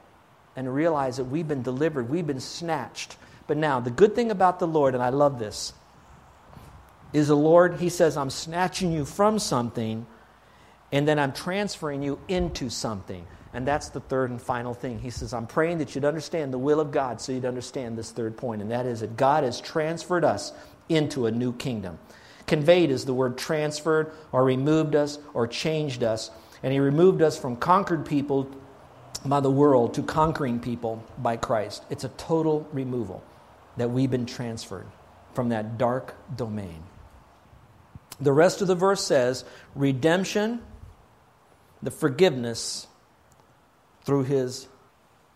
and 0.55 0.73
realize 0.73 1.17
that 1.17 1.23
we've 1.23 1.47
been 1.47 1.63
delivered, 1.63 2.09
we've 2.09 2.27
been 2.27 2.39
snatched. 2.39 3.15
But 3.47 3.57
now, 3.57 3.79
the 3.79 3.91
good 3.91 4.13
thing 4.13 4.29
about 4.29 4.59
the 4.59 4.67
Lord, 4.67 4.93
and 4.93 5.03
I 5.03 5.09
love 5.09 5.39
this, 5.39 5.73
is 7.13 7.27
the 7.27 7.37
Lord, 7.37 7.75
He 7.75 7.89
says, 7.89 8.17
I'm 8.17 8.29
snatching 8.29 8.91
you 8.91 9.05
from 9.05 9.39
something, 9.39 10.05
and 10.91 11.07
then 11.07 11.17
I'm 11.17 11.33
transferring 11.33 12.03
you 12.03 12.19
into 12.27 12.69
something. 12.69 13.25
And 13.53 13.67
that's 13.67 13.89
the 13.89 13.99
third 13.99 14.31
and 14.31 14.41
final 14.41 14.73
thing. 14.73 14.99
He 14.99 15.11
says, 15.11 15.33
I'm 15.33 15.45
praying 15.45 15.77
that 15.77 15.93
you'd 15.93 16.05
understand 16.05 16.51
the 16.51 16.57
will 16.57 16.79
of 16.79 16.91
God 16.91 17.21
so 17.21 17.31
you'd 17.31 17.45
understand 17.45 17.97
this 17.97 18.11
third 18.11 18.35
point, 18.35 18.61
and 18.61 18.71
that 18.71 18.85
is 18.85 19.01
that 19.01 19.15
God 19.15 19.43
has 19.43 19.61
transferred 19.61 20.25
us 20.25 20.53
into 20.89 21.27
a 21.27 21.31
new 21.31 21.53
kingdom. 21.53 21.99
Conveyed 22.47 22.89
is 22.89 23.05
the 23.05 23.13
word 23.13 23.37
transferred 23.37 24.11
or 24.31 24.43
removed 24.43 24.95
us 24.95 25.19
or 25.33 25.47
changed 25.47 26.03
us. 26.03 26.31
And 26.61 26.73
He 26.73 26.79
removed 26.79 27.21
us 27.21 27.37
from 27.37 27.55
conquered 27.55 28.05
people 28.05 28.49
by 29.25 29.39
the 29.39 29.51
world 29.51 29.93
to 29.93 30.03
conquering 30.03 30.59
people 30.59 31.03
by 31.17 31.37
Christ. 31.37 31.83
It's 31.89 32.03
a 32.03 32.09
total 32.09 32.67
removal 32.73 33.23
that 33.77 33.89
we've 33.89 34.11
been 34.11 34.25
transferred 34.25 34.87
from 35.33 35.49
that 35.49 35.77
dark 35.77 36.15
domain. 36.35 36.83
The 38.19 38.33
rest 38.33 38.61
of 38.61 38.67
the 38.67 38.75
verse 38.75 39.03
says 39.03 39.45
redemption, 39.75 40.61
the 41.81 41.91
forgiveness 41.91 42.87
through 44.03 44.23
his 44.23 44.67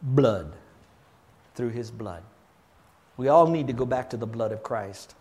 blood. 0.01 0.53
Through 1.55 1.69
his 1.69 1.91
blood. 1.91 2.23
We 3.15 3.29
all 3.29 3.47
need 3.47 3.67
to 3.67 3.73
go 3.73 3.85
back 3.85 4.11
to 4.11 4.17
the 4.17 4.27
blood 4.27 4.51
of 4.51 4.63
Christ. 4.63 5.15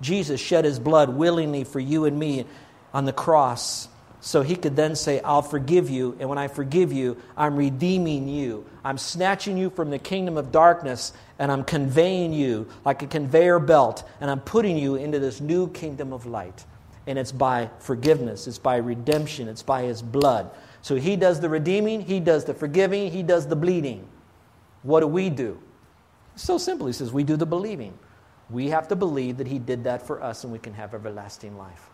Jesus 0.00 0.40
shed 0.40 0.64
his 0.64 0.78
blood 0.78 1.10
willingly 1.10 1.64
for 1.64 1.80
you 1.80 2.04
and 2.04 2.18
me 2.18 2.44
on 2.92 3.04
the 3.04 3.12
cross 3.12 3.88
so 4.20 4.42
he 4.42 4.54
could 4.54 4.76
then 4.76 4.94
say, 4.94 5.20
I'll 5.20 5.42
forgive 5.42 5.88
you. 5.88 6.16
And 6.20 6.28
when 6.28 6.36
I 6.36 6.48
forgive 6.48 6.92
you, 6.92 7.16
I'm 7.36 7.56
redeeming 7.56 8.28
you. 8.28 8.66
I'm 8.84 8.98
snatching 8.98 9.56
you 9.56 9.70
from 9.70 9.90
the 9.90 9.98
kingdom 9.98 10.36
of 10.36 10.52
darkness 10.52 11.12
and 11.38 11.50
I'm 11.50 11.64
conveying 11.64 12.32
you 12.32 12.68
like 12.84 13.02
a 13.02 13.06
conveyor 13.06 13.60
belt 13.60 14.06
and 14.20 14.30
I'm 14.30 14.40
putting 14.40 14.76
you 14.76 14.96
into 14.96 15.18
this 15.18 15.40
new 15.40 15.68
kingdom 15.68 16.12
of 16.12 16.26
light. 16.26 16.64
And 17.10 17.18
it's 17.18 17.32
by 17.32 17.70
forgiveness, 17.80 18.46
it's 18.46 18.58
by 18.58 18.76
redemption, 18.76 19.48
it's 19.48 19.64
by 19.64 19.82
his 19.82 20.00
blood. 20.00 20.48
So 20.80 20.94
he 20.94 21.16
does 21.16 21.40
the 21.40 21.48
redeeming, 21.48 22.02
he 22.02 22.20
does 22.20 22.44
the 22.44 22.54
forgiving, 22.54 23.10
he 23.10 23.24
does 23.24 23.48
the 23.48 23.56
bleeding. 23.56 24.06
What 24.84 25.00
do 25.00 25.08
we 25.08 25.28
do? 25.28 25.60
so 26.36 26.56
simple. 26.56 26.86
He 26.86 26.92
says, 26.92 27.12
We 27.12 27.24
do 27.24 27.36
the 27.36 27.46
believing. 27.46 27.98
We 28.48 28.68
have 28.68 28.86
to 28.88 28.96
believe 28.96 29.38
that 29.38 29.48
he 29.48 29.58
did 29.58 29.84
that 29.84 30.06
for 30.06 30.22
us 30.22 30.44
and 30.44 30.52
we 30.52 30.60
can 30.60 30.72
have 30.74 30.94
everlasting 30.94 31.58
life. 31.58 31.90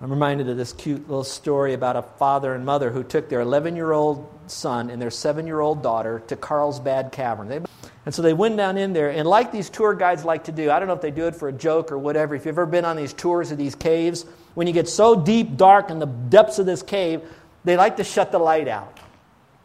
I'm 0.00 0.10
reminded 0.10 0.48
of 0.48 0.56
this 0.56 0.72
cute 0.72 1.08
little 1.08 1.24
story 1.24 1.74
about 1.74 1.96
a 1.96 2.02
father 2.02 2.54
and 2.54 2.64
mother 2.64 2.90
who 2.90 3.02
took 3.02 3.28
their 3.28 3.40
11 3.40 3.74
year 3.74 3.90
old 3.90 4.32
son 4.46 4.90
and 4.90 5.02
their 5.02 5.10
7 5.10 5.46
year 5.46 5.58
old 5.58 5.82
daughter 5.82 6.22
to 6.28 6.36
Carlsbad 6.36 7.10
Cavern. 7.10 7.48
They, 7.48 7.60
and 8.06 8.14
so 8.14 8.20
they 8.20 8.34
went 8.34 8.56
down 8.56 8.76
in 8.76 8.92
there, 8.92 9.10
and 9.10 9.26
like 9.26 9.50
these 9.50 9.70
tour 9.70 9.94
guides 9.94 10.24
like 10.24 10.44
to 10.44 10.52
do, 10.52 10.70
I 10.70 10.78
don't 10.78 10.88
know 10.88 10.94
if 10.94 11.00
they 11.00 11.10
do 11.10 11.26
it 11.26 11.34
for 11.34 11.48
a 11.48 11.52
joke 11.52 11.90
or 11.90 11.98
whatever. 11.98 12.34
If 12.34 12.44
you've 12.44 12.54
ever 12.54 12.66
been 12.66 12.84
on 12.84 12.96
these 12.96 13.12
tours 13.12 13.50
of 13.50 13.58
these 13.58 13.74
caves, 13.74 14.26
when 14.54 14.66
you 14.66 14.72
get 14.72 14.88
so 14.88 15.16
deep, 15.16 15.56
dark 15.56 15.90
in 15.90 15.98
the 15.98 16.06
depths 16.06 16.58
of 16.58 16.66
this 16.66 16.82
cave, 16.82 17.22
they 17.64 17.76
like 17.76 17.96
to 17.96 18.04
shut 18.04 18.30
the 18.30 18.38
light 18.38 18.68
out. 18.68 19.00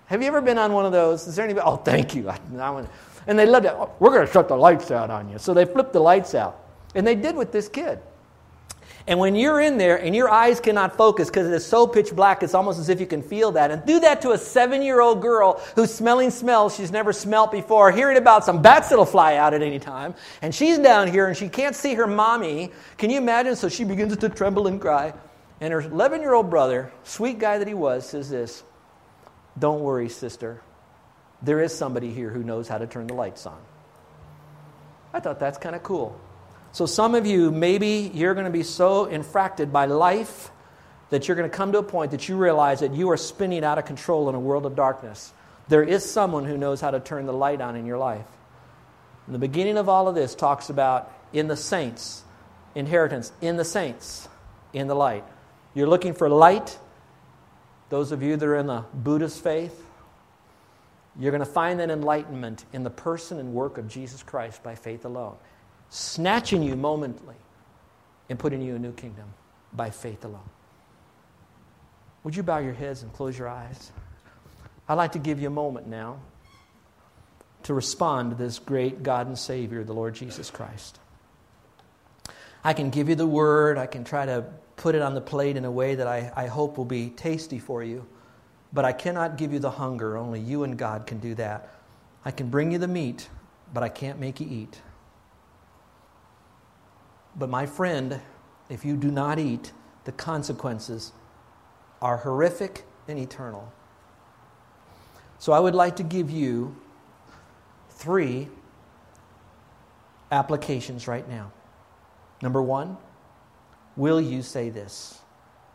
Have 0.06 0.22
you 0.22 0.28
ever 0.28 0.42
been 0.42 0.58
on 0.58 0.74
one 0.74 0.86
of 0.86 0.92
those? 0.92 1.28
Is 1.28 1.36
there 1.36 1.46
anybody? 1.46 1.66
Oh, 1.68 1.76
thank 1.78 2.16
you. 2.16 2.32
And 3.28 3.38
they 3.38 3.46
loved 3.46 3.68
it. 3.68 3.74
Oh, 3.76 3.92
we're 4.00 4.10
going 4.10 4.26
to 4.26 4.34
shut 4.34 4.48
the 4.48 4.56
lights 4.56 4.90
out 4.90 5.12
on 5.12 5.30
you. 5.30 5.38
So 5.38 5.54
they 5.54 5.66
flipped 5.66 5.94
the 5.94 6.00
lights 6.00 6.34
out. 6.34 6.64
And 6.96 7.06
they 7.06 7.14
did 7.14 7.36
with 7.36 7.52
this 7.52 7.70
kid. 7.70 8.00
And 9.10 9.18
when 9.20 9.36
you're 9.36 9.60
in 9.60 9.80
there 9.80 9.98
and 9.98 10.16
your 10.16 10.30
eyes 10.30 10.60
cannot 10.60 10.96
focus 10.96 11.30
because 11.32 11.48
it 11.48 11.54
is 11.54 11.66
so 11.66 11.88
pitch 11.88 12.16
black, 12.16 12.44
it's 12.44 12.54
almost 12.54 12.80
as 12.80 12.90
if 12.90 13.00
you 13.00 13.08
can 13.08 13.24
feel 13.24 13.54
that. 13.54 13.72
And 13.72 13.84
do 13.84 14.00
that 14.02 14.22
to 14.22 14.34
a 14.34 14.38
seven 14.38 14.84
year 14.84 15.02
old 15.02 15.20
girl 15.20 15.60
who's 15.74 15.92
smelling 15.92 16.30
smells 16.30 16.76
she's 16.76 16.92
never 16.92 17.12
smelt 17.12 17.52
before, 17.52 17.92
hearing 17.92 18.18
about 18.18 18.46
some 18.46 18.62
bats 18.62 18.90
that'll 18.90 19.08
fly 19.08 19.38
out 19.38 19.56
at 19.56 19.64
any 19.64 19.80
time. 19.80 20.14
And 20.44 20.54
she's 20.54 20.78
down 20.78 21.08
here 21.08 21.28
and 21.28 21.36
she 21.36 21.50
can't 21.50 21.76
see 21.76 21.96
her 21.96 22.06
mommy. 22.06 22.72
Can 23.00 23.10
you 23.10 23.18
imagine? 23.18 23.56
So 23.56 23.68
she 23.68 23.84
begins 23.84 24.16
to 24.16 24.30
tremble 24.30 24.68
and 24.68 24.80
cry. 24.80 25.16
And 25.60 25.74
her 25.74 25.82
11 25.82 26.22
year 26.22 26.36
old 26.36 26.52
brother, 26.52 26.92
sweet 27.04 27.40
guy 27.40 27.58
that 27.58 27.68
he 27.68 27.74
was, 27.74 28.08
says 28.08 28.30
this 28.30 28.62
Don't 29.58 29.82
worry, 29.82 30.10
sister. 30.10 30.62
There 31.42 31.62
is 31.62 31.76
somebody 31.76 32.14
here 32.14 32.30
who 32.30 32.44
knows 32.44 32.68
how 32.68 32.78
to 32.78 32.86
turn 32.86 33.08
the 33.08 33.16
lights 33.16 33.48
on. 33.48 33.60
I 35.16 35.20
thought 35.20 35.40
that's 35.40 35.58
kind 35.58 35.76
of 35.76 35.82
cool. 35.82 36.16
So, 36.72 36.86
some 36.86 37.16
of 37.16 37.26
you, 37.26 37.52
maybe 37.52 38.12
you're 38.14 38.34
going 38.34 38.46
to 38.46 38.52
be 38.52 38.64
so 38.64 39.08
infracted 39.08 39.72
by 39.72 39.86
life 39.86 40.52
that 41.10 41.28
you're 41.28 41.36
going 41.36 41.50
to 41.50 41.56
come 41.56 41.72
to 41.72 41.80
a 41.80 41.84
point 41.84 42.12
that 42.12 42.30
you 42.30 42.38
realize 42.38 42.82
that 42.82 42.94
you 42.94 43.10
are 43.10 43.18
spinning 43.18 43.64
out 43.64 43.78
of 43.78 43.86
control 43.86 44.30
in 44.30 44.36
a 44.36 44.40
world 44.40 44.66
of 44.66 44.76
darkness. 44.76 45.34
There 45.68 45.84
is 45.84 46.10
someone 46.10 46.46
who 46.46 46.58
knows 46.58 46.82
how 46.82 46.92
to 46.92 47.00
turn 47.00 47.26
the 47.26 47.34
light 47.34 47.62
on 47.62 47.76
in 47.76 47.86
your 47.86 47.98
life. 47.98 48.26
And 49.26 49.36
the 49.36 49.40
beginning 49.40 49.78
of 49.78 49.90
all 49.90 50.08
of 50.08 50.16
this 50.16 50.34
talks 50.36 50.70
about 50.70 51.12
in 51.34 51.48
the 51.48 51.58
saints, 51.58 52.24
inheritance, 52.76 53.32
in 53.42 53.58
the 53.58 53.66
saints, 53.66 54.28
in 54.74 54.88
the 54.88 54.96
light. 54.96 55.24
You're 55.74 55.88
looking 55.88 56.14
for 56.14 56.30
light. 56.30 56.78
Those 57.90 58.12
of 58.12 58.24
you 58.24 58.36
that 58.36 58.46
are 58.46 58.56
in 58.56 58.68
the 58.68 58.86
Buddhist 58.94 59.44
faith, 59.44 59.86
you're 61.20 61.32
going 61.32 61.46
to 61.46 61.52
find 61.52 61.80
that 61.80 61.90
enlightenment 61.90 62.66
in 62.74 62.84
the 62.84 62.90
person 62.90 63.40
and 63.40 63.54
work 63.54 63.78
of 63.78 63.88
Jesus 63.88 64.24
Christ 64.24 64.64
by 64.64 64.76
faith 64.76 65.06
alone, 65.06 65.36
snatching 65.90 66.64
you 66.64 66.76
momently 66.76 67.36
and 68.30 68.38
putting 68.38 68.62
you 68.62 68.72
in 68.72 68.78
a 68.78 68.88
new 68.88 68.94
kingdom 68.94 69.26
by 69.74 69.90
faith 69.90 70.24
alone. 70.24 70.50
Would 72.24 72.36
you 72.36 72.44
bow 72.44 72.60
your 72.60 72.74
heads 72.74 73.02
and 73.02 73.12
close 73.14 73.38
your 73.38 73.48
eyes? 73.48 73.92
I'd 74.88 74.96
like 74.96 75.14
to 75.14 75.20
give 75.20 75.40
you 75.40 75.48
a 75.48 75.52
moment 75.52 75.88
now 75.88 76.20
to 77.64 77.74
respond 77.74 78.32
to 78.32 78.36
this 78.36 78.60
great 78.60 79.04
God 79.04 79.28
and 79.28 79.38
Savior, 79.38 79.84
the 79.84 79.94
Lord 79.94 80.16
Jesus 80.16 80.50
Christ. 80.50 81.00
I 82.64 82.74
can 82.74 82.90
give 82.90 83.10
you 83.10 83.16
the 83.16 83.28
word, 83.28 83.78
I 83.78 83.86
can 83.86 84.04
try 84.04 84.26
to 84.26 84.46
put 84.76 84.96
it 84.96 85.02
on 85.02 85.14
the 85.14 85.22
plate 85.22 85.58
in 85.58 85.66
a 85.66 85.72
way 85.72 85.96
that 85.96 86.08
I, 86.08 86.32
I 86.36 86.48
hope 86.48 86.78
will 86.78 86.86
be 86.86 87.10
tasty 87.10 87.60
for 87.60 87.84
you, 87.84 88.06
but 88.74 88.86
I 88.86 88.92
cannot 88.92 89.38
give 89.38 89.54
you 89.54 89.60
the 89.60 89.72
hunger. 89.72 90.18
Only 90.18 90.40
you 90.40 90.64
and 90.64 90.78
God 90.78 91.06
can 91.06 91.20
do 91.20 91.36
that. 91.36 91.70
I 92.26 92.32
can 92.32 92.50
bring 92.50 92.72
you 92.72 92.78
the 92.78 92.88
meat, 92.88 93.30
but 93.74 93.84
I 93.84 93.90
can't 93.90 94.20
make 94.20 94.40
you 94.40 94.48
eat. 94.50 94.82
But 97.40 97.50
my 97.50 97.66
friend, 97.66 98.20
if 98.70 98.84
you 98.84 98.98
do 98.98 99.10
not 99.10 99.40
eat, 99.40 99.72
the 100.04 100.12
consequences 100.12 101.14
are 102.02 102.18
horrific 102.18 102.86
and 103.08 103.18
eternal. 103.18 103.72
So 105.40 105.54
I 105.54 105.60
would 105.60 105.74
like 105.74 105.96
to 105.96 106.04
give 106.04 106.30
you 106.30 106.76
three 107.92 108.50
applications 110.32 111.08
right 111.08 111.28
now. 111.30 111.54
Number 112.42 112.62
one, 112.62 112.98
will 113.96 114.20
you 114.20 114.42
say 114.42 114.70
this? 114.70 115.20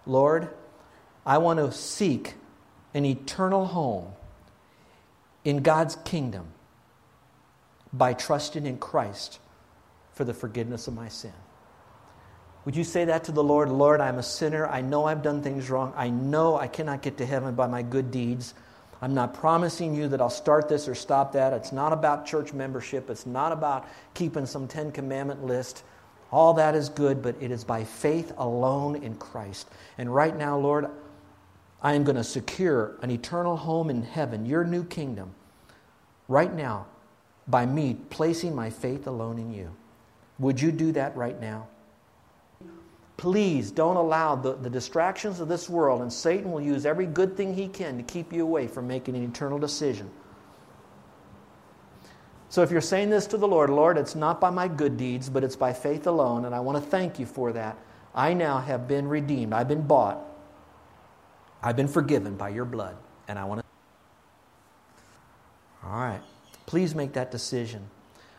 Lord, 0.07 0.51
I 1.25 1.39
want 1.39 1.61
to 1.61 1.73
seek 1.73 2.35
an 2.93 3.07
eternal 3.07 3.65
home 3.65 4.13
in 5.45 5.63
God's 5.63 5.97
kingdom 5.97 6.49
by 7.91 8.13
trusting 8.13 8.67
in 8.67 8.77
Christ 8.77 9.39
for 10.13 10.25
the 10.25 10.35
forgiveness 10.35 10.87
of 10.89 10.95
my 10.95 11.09
sin. 11.09 11.33
Would 12.65 12.77
you 12.77 12.85
say 12.85 13.05
that 13.05 13.25
to 13.25 13.33
the 13.33 13.45
Lord? 13.45 13.69
Lord, 13.69 14.01
I'm 14.01 14.19
a 14.19 14.23
sinner. 14.23 14.67
I 14.67 14.81
know 14.81 15.05
I've 15.05 15.23
done 15.23 15.43
things 15.43 15.69
wrong. 15.69 15.93
I 15.97 16.09
know 16.09 16.57
I 16.57 16.67
cannot 16.67 17.03
get 17.03 17.19
to 17.19 17.27
heaven 17.27 17.55
by 17.55 17.67
my 17.67 17.83
good 17.83 18.11
deeds. 18.11 18.55
I'm 19.03 19.13
not 19.13 19.35
promising 19.35 19.95
you 19.95 20.09
that 20.09 20.21
I'll 20.21 20.31
start 20.31 20.69
this 20.69 20.89
or 20.89 20.95
stop 20.95 21.33
that. 21.33 21.53
It's 21.53 21.73
not 21.73 21.93
about 21.93 22.25
church 22.25 22.55
membership. 22.55 23.11
It's 23.11 23.27
not 23.27 23.53
about 23.53 23.87
keeping 24.15 24.47
some 24.47 24.67
Ten 24.67 24.93
Commandment 24.93 25.45
list. 25.45 25.85
All 26.33 26.55
that 26.55 26.75
is 26.75 26.89
good, 26.89 27.23
but 27.23 27.37
it 27.39 27.51
is 27.51 27.65
by 27.65 27.85
faith 27.85 28.33
alone 28.39 28.97
in 28.97 29.17
Christ. 29.17 29.69
And 29.99 30.13
right 30.13 30.35
now, 30.35 30.57
Lord, 30.59 30.87
I 31.83 31.93
am 31.93 32.05
going 32.05 32.17
to 32.17 32.25
secure 32.25 32.97
an 33.03 33.11
eternal 33.11 33.59
home 33.59 33.91
in 33.91 34.03
heaven, 34.03 34.47
your 34.47 34.65
new 34.65 34.85
kingdom, 34.85 35.35
right 36.27 36.53
now, 36.53 36.87
by 37.47 37.67
me 37.67 37.99
placing 38.09 38.55
my 38.55 38.71
faith 38.71 39.07
alone 39.07 39.39
in 39.39 39.53
you. 39.53 39.77
Would 40.39 40.63
you 40.63 40.73
do 40.73 40.93
that 40.93 41.15
right 41.15 41.39
now? 41.39 41.69
Please 43.17 43.71
don't 43.71 43.97
allow 43.97 44.35
the, 44.35 44.55
the 44.55 44.71
distractions 44.71 45.41
of 45.41 45.49
this 45.49 45.69
world, 45.69 46.03
and 46.03 46.13
Satan 46.13 46.51
will 46.51 46.61
use 46.61 46.85
every 46.85 47.07
good 47.07 47.37
thing 47.37 47.55
he 47.55 47.69
can 47.69 47.97
to 47.97 48.03
keep 48.03 48.33
you 48.33 48.43
away 48.43 48.67
from 48.67 48.89
making 48.89 49.15
an 49.17 49.23
eternal 49.23 49.59
decision. 49.59 50.11
So 52.49 52.63
if 52.63 52.71
you're 52.71 52.81
saying 52.81 53.11
this 53.11 53.27
to 53.29 53.37
the 53.37 53.49
Lord, 53.49 53.71
Lord, 53.71 53.99
it's 53.99 54.15
not 54.15 54.41
by 54.41 54.51
my 54.51 54.69
good 54.69 54.97
deeds, 54.97 55.29
but 55.29 55.43
it's 55.43 55.57
by 55.57 55.73
faith 55.73 56.07
alone, 56.07 56.45
and 56.45 56.55
I 56.55 56.61
want 56.61 56.83
to 56.83 56.91
thank 56.91 57.19
you 57.19 57.27
for 57.27 57.53
that. 57.53 57.77
I 58.15 58.33
now 58.33 58.61
have 58.61 58.87
been 58.87 59.09
redeemed. 59.09 59.53
I've 59.53 59.69
been 59.69 59.87
bought. 59.87 60.21
I've 61.63 61.77
been 61.77 61.89
forgiven 61.89 62.37
by 62.37 62.51
your 62.51 62.65
blood, 62.65 62.97
and 63.27 63.39
I 63.39 63.45
want 63.45 63.61
to. 63.61 63.67
All 65.85 65.99
right. 65.99 66.21
Please 66.67 66.95
make 66.95 67.13
that 67.15 67.31
decision. 67.31 67.89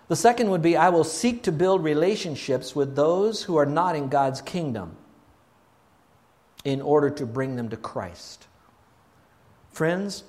The 0.07 0.15
second 0.15 0.51
would 0.51 0.61
be 0.61 0.77
I 0.77 0.89
will 0.89 1.03
seek 1.03 1.43
to 1.43 1.51
build 1.51 1.83
relationships 1.83 2.75
with 2.75 2.95
those 2.95 3.41
who 3.43 3.55
are 3.57 3.65
not 3.65 3.95
in 3.95 4.07
God's 4.07 4.41
kingdom 4.41 4.95
in 6.63 6.81
order 6.81 7.09
to 7.11 7.25
bring 7.25 7.55
them 7.55 7.69
to 7.69 7.77
Christ. 7.77 8.47
Friends, 9.71 10.23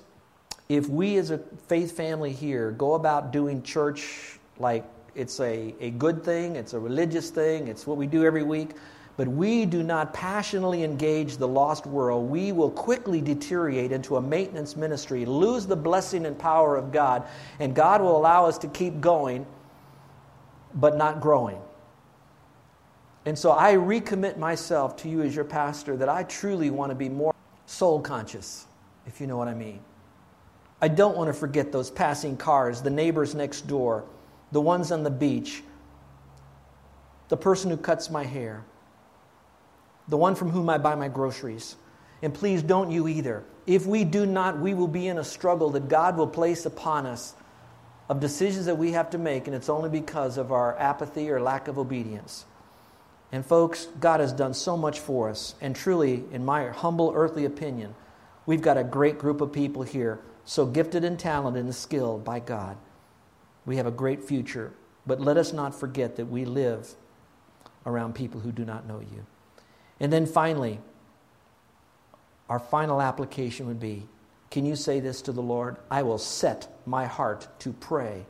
if 0.67 0.89
we 0.89 1.17
as 1.17 1.31
a 1.31 1.37
faith 1.67 1.95
family 1.95 2.33
here 2.33 2.71
go 2.71 2.95
about 2.95 3.31
doing 3.31 3.61
church 3.61 4.39
like 4.59 4.83
it's 5.15 5.39
a, 5.39 5.73
a 5.79 5.91
good 5.91 6.23
thing, 6.23 6.55
it's 6.55 6.73
a 6.73 6.79
religious 6.79 7.29
thing, 7.29 7.67
it's 7.67 7.87
what 7.87 7.97
we 7.97 8.07
do 8.07 8.23
every 8.25 8.43
week, 8.43 8.71
but 9.15 9.27
we 9.27 9.65
do 9.65 9.81
not 9.81 10.13
passionately 10.13 10.83
engage 10.83 11.37
the 11.37 11.47
lost 11.47 11.87
world, 11.87 12.29
we 12.29 12.51
will 12.51 12.69
quickly 12.69 13.21
deteriorate 13.21 13.91
into 13.91 14.17
a 14.17 14.21
maintenance 14.21 14.75
ministry, 14.75 15.25
lose 15.25 15.65
the 15.65 15.75
blessing 15.75 16.25
and 16.25 16.37
power 16.37 16.75
of 16.75 16.91
God, 16.91 17.23
and 17.59 17.73
God 17.73 18.01
will 18.01 18.15
allow 18.17 18.45
us 18.45 18.57
to 18.59 18.67
keep 18.67 18.99
going 18.99 19.45
but 20.73 20.97
not 20.97 21.21
growing. 21.21 21.59
And 23.25 23.37
so 23.37 23.51
I 23.51 23.73
recommit 23.73 24.37
myself 24.37 24.95
to 24.97 25.09
you 25.09 25.21
as 25.21 25.35
your 25.35 25.45
pastor 25.45 25.97
that 25.97 26.07
I 26.07 26.23
truly 26.23 26.69
want 26.69 26.91
to 26.91 26.95
be 26.95 27.09
more 27.09 27.35
soul 27.65 27.99
conscious, 27.99 28.65
if 29.05 29.19
you 29.19 29.27
know 29.27 29.37
what 29.37 29.47
I 29.47 29.53
mean. 29.53 29.81
I 30.81 30.87
don't 30.87 31.17
want 31.17 31.27
to 31.27 31.33
forget 31.33 31.71
those 31.71 31.91
passing 31.91 32.37
cars, 32.37 32.81
the 32.81 32.89
neighbors 32.89 33.35
next 33.35 33.67
door, 33.67 34.05
the 34.51 34.61
ones 34.61 34.91
on 34.91 35.03
the 35.03 35.09
beach, 35.09 35.63
the 37.27 37.37
person 37.37 37.69
who 37.69 37.77
cuts 37.77 38.09
my 38.09 38.23
hair, 38.23 38.63
the 40.07 40.17
one 40.17 40.35
from 40.35 40.49
whom 40.49 40.69
I 40.69 40.77
buy 40.77 40.95
my 40.95 41.09
groceries. 41.09 41.75
And 42.21 42.33
please 42.33 42.63
don't 42.63 42.91
you 42.91 43.07
either. 43.07 43.43
If 43.65 43.85
we 43.85 44.03
do 44.03 44.25
not, 44.25 44.59
we 44.59 44.73
will 44.73 44.87
be 44.87 45.07
in 45.07 45.17
a 45.17 45.23
struggle 45.23 45.69
that 45.71 45.89
God 45.89 46.17
will 46.17 46.27
place 46.27 46.65
upon 46.65 47.05
us 47.05 47.33
of 48.09 48.19
decisions 48.19 48.65
that 48.65 48.77
we 48.77 48.93
have 48.93 49.09
to 49.11 49.17
make, 49.17 49.47
and 49.47 49.55
it's 49.55 49.69
only 49.69 49.89
because 49.89 50.37
of 50.37 50.51
our 50.51 50.77
apathy 50.77 51.29
or 51.29 51.41
lack 51.41 51.67
of 51.67 51.77
obedience. 51.77 52.45
And, 53.31 53.45
folks, 53.45 53.87
God 53.99 54.21
has 54.21 54.31
done 54.31 54.53
so 54.53 54.77
much 54.77 54.99
for 54.99 55.29
us. 55.29 55.55
And 55.59 55.75
truly, 55.75 56.23
in 56.31 56.45
my 56.45 56.69
humble 56.69 57.11
earthly 57.13 57.43
opinion, 57.43 57.93
we've 58.45 58.61
got 58.61 58.77
a 58.77 58.83
great 58.83 59.19
group 59.19 59.41
of 59.41 59.51
people 59.51 59.83
here, 59.83 60.19
so 60.45 60.65
gifted 60.65 61.03
and 61.03 61.19
talented 61.19 61.65
and 61.65 61.75
skilled 61.75 62.23
by 62.23 62.39
God. 62.39 62.77
We 63.65 63.75
have 63.75 63.85
a 63.85 63.91
great 63.91 64.23
future. 64.23 64.71
But 65.05 65.21
let 65.21 65.37
us 65.37 65.53
not 65.53 65.73
forget 65.73 66.17
that 66.17 66.25
we 66.25 66.43
live 66.45 66.93
around 67.85 68.13
people 68.13 68.41
who 68.41 68.51
do 68.51 68.65
not 68.65 68.85
know 68.85 68.99
you. 68.99 69.25
And 69.99 70.11
then 70.11 70.25
finally, 70.25 70.79
our 72.49 72.59
final 72.59 73.01
application 73.01 73.67
would 73.67 73.79
be 73.79 74.05
can 74.49 74.65
you 74.65 74.75
say 74.75 74.99
this 74.99 75.21
to 75.23 75.31
the 75.31 75.41
Lord? 75.41 75.77
I 75.91 76.03
will 76.03 76.17
set 76.17 76.67
my 76.85 77.05
heart 77.05 77.47
to 77.59 77.73
pray 77.73 78.25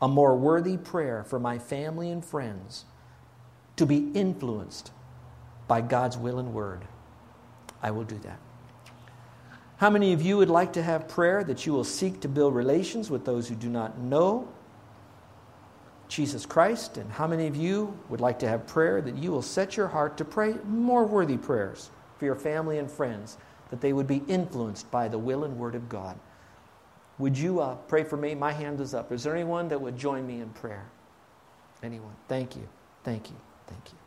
a 0.00 0.08
more 0.08 0.36
worthy 0.36 0.76
prayer 0.76 1.24
for 1.24 1.38
my 1.38 1.58
family 1.58 2.10
and 2.10 2.24
friends 2.24 2.84
to 3.76 3.86
be 3.86 4.10
influenced 4.14 4.92
by 5.68 5.80
God's 5.80 6.16
will 6.16 6.38
and 6.38 6.52
word. 6.52 6.84
I 7.82 7.90
will 7.90 8.04
do 8.04 8.18
that. 8.18 8.38
How 9.76 9.88
many 9.88 10.12
of 10.12 10.20
you 10.20 10.36
would 10.36 10.50
like 10.50 10.74
to 10.74 10.82
have 10.82 11.08
prayer 11.08 11.42
that 11.44 11.64
you 11.64 11.72
will 11.72 11.84
seek 11.84 12.20
to 12.20 12.28
build 12.28 12.54
relations 12.54 13.10
with 13.10 13.24
those 13.24 13.48
who 13.48 13.54
do 13.54 13.68
not 13.68 13.98
know 13.98 14.48
Jesus 16.08 16.44
Christ? 16.44 16.98
And 16.98 17.10
how 17.10 17.26
many 17.26 17.46
of 17.46 17.56
you 17.56 17.98
would 18.10 18.20
like 18.20 18.38
to 18.40 18.48
have 18.48 18.66
prayer 18.66 19.00
that 19.00 19.16
you 19.16 19.30
will 19.30 19.42
set 19.42 19.76
your 19.76 19.88
heart 19.88 20.18
to 20.18 20.24
pray 20.24 20.56
more 20.64 21.06
worthy 21.06 21.38
prayers 21.38 21.88
for 22.18 22.26
your 22.26 22.34
family 22.34 22.78
and 22.78 22.90
friends? 22.90 23.38
That 23.70 23.80
they 23.80 23.92
would 23.92 24.06
be 24.06 24.22
influenced 24.28 24.90
by 24.90 25.08
the 25.08 25.18
will 25.18 25.44
and 25.44 25.56
word 25.56 25.74
of 25.74 25.88
God. 25.88 26.18
Would 27.18 27.36
you 27.36 27.60
uh, 27.60 27.74
pray 27.74 28.04
for 28.04 28.16
me? 28.16 28.34
My 28.34 28.52
hand 28.52 28.80
is 28.80 28.94
up. 28.94 29.12
Is 29.12 29.22
there 29.22 29.34
anyone 29.34 29.68
that 29.68 29.80
would 29.80 29.96
join 29.96 30.26
me 30.26 30.40
in 30.40 30.50
prayer? 30.50 30.86
Anyone? 31.82 32.14
Thank 32.28 32.56
you. 32.56 32.68
Thank 33.04 33.30
you. 33.30 33.36
Thank 33.66 33.92
you. 33.92 33.98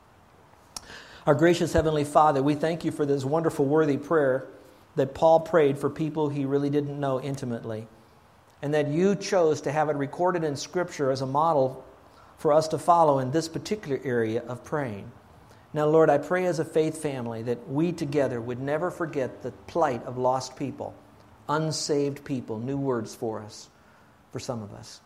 Our 1.26 1.36
gracious 1.36 1.71
Heavenly 1.71 2.04
Father, 2.04 2.43
we 2.43 2.56
thank 2.56 2.84
you 2.84 2.91
for 2.91 3.06
this 3.06 3.23
wonderful, 3.23 3.65
worthy 3.65 3.97
prayer 3.97 4.47
that 4.95 5.13
Paul 5.13 5.39
prayed 5.39 5.78
for 5.78 5.89
people 5.89 6.30
he 6.30 6.45
really 6.45 6.69
didn't 6.69 6.99
know 6.99 7.21
intimately, 7.21 7.88
and 8.62 8.73
that 8.73 8.89
you 8.89 9.15
chose 9.15 9.62
to 9.62 9.71
have 9.71 9.89
it 9.89 9.95
recorded 9.95 10.43
in 10.43 10.56
Scripture 10.56 11.12
as 11.12 11.21
a 11.21 11.26
model 11.26 11.84
for 12.38 12.52
us 12.52 12.67
to 12.69 12.78
follow 12.78 13.19
in 13.19 13.32
this 13.32 13.47
particular 13.47 13.99
area 14.04 14.41
of 14.41 14.63
praying. 14.63 15.10
Now, 15.74 15.86
Lord, 15.88 16.10
I 16.10 16.20
pray 16.20 16.46
as 16.46 16.60
a 16.60 16.66
faith 16.66 17.02
family 17.02 17.44
that 17.44 17.68
we 17.68 17.92
together 17.92 18.40
would 18.40 18.60
never 18.60 18.92
forget 18.92 19.42
the 19.42 19.52
plight 19.68 20.04
of 20.06 20.18
lost 20.18 20.56
people, 20.56 20.94
unsaved 21.50 22.24
people, 22.24 22.60
new 22.60 22.78
words 22.78 23.16
for 23.16 23.40
us, 23.42 23.70
for 24.32 24.40
some 24.40 24.62
of 24.62 24.72
us. 24.74 25.02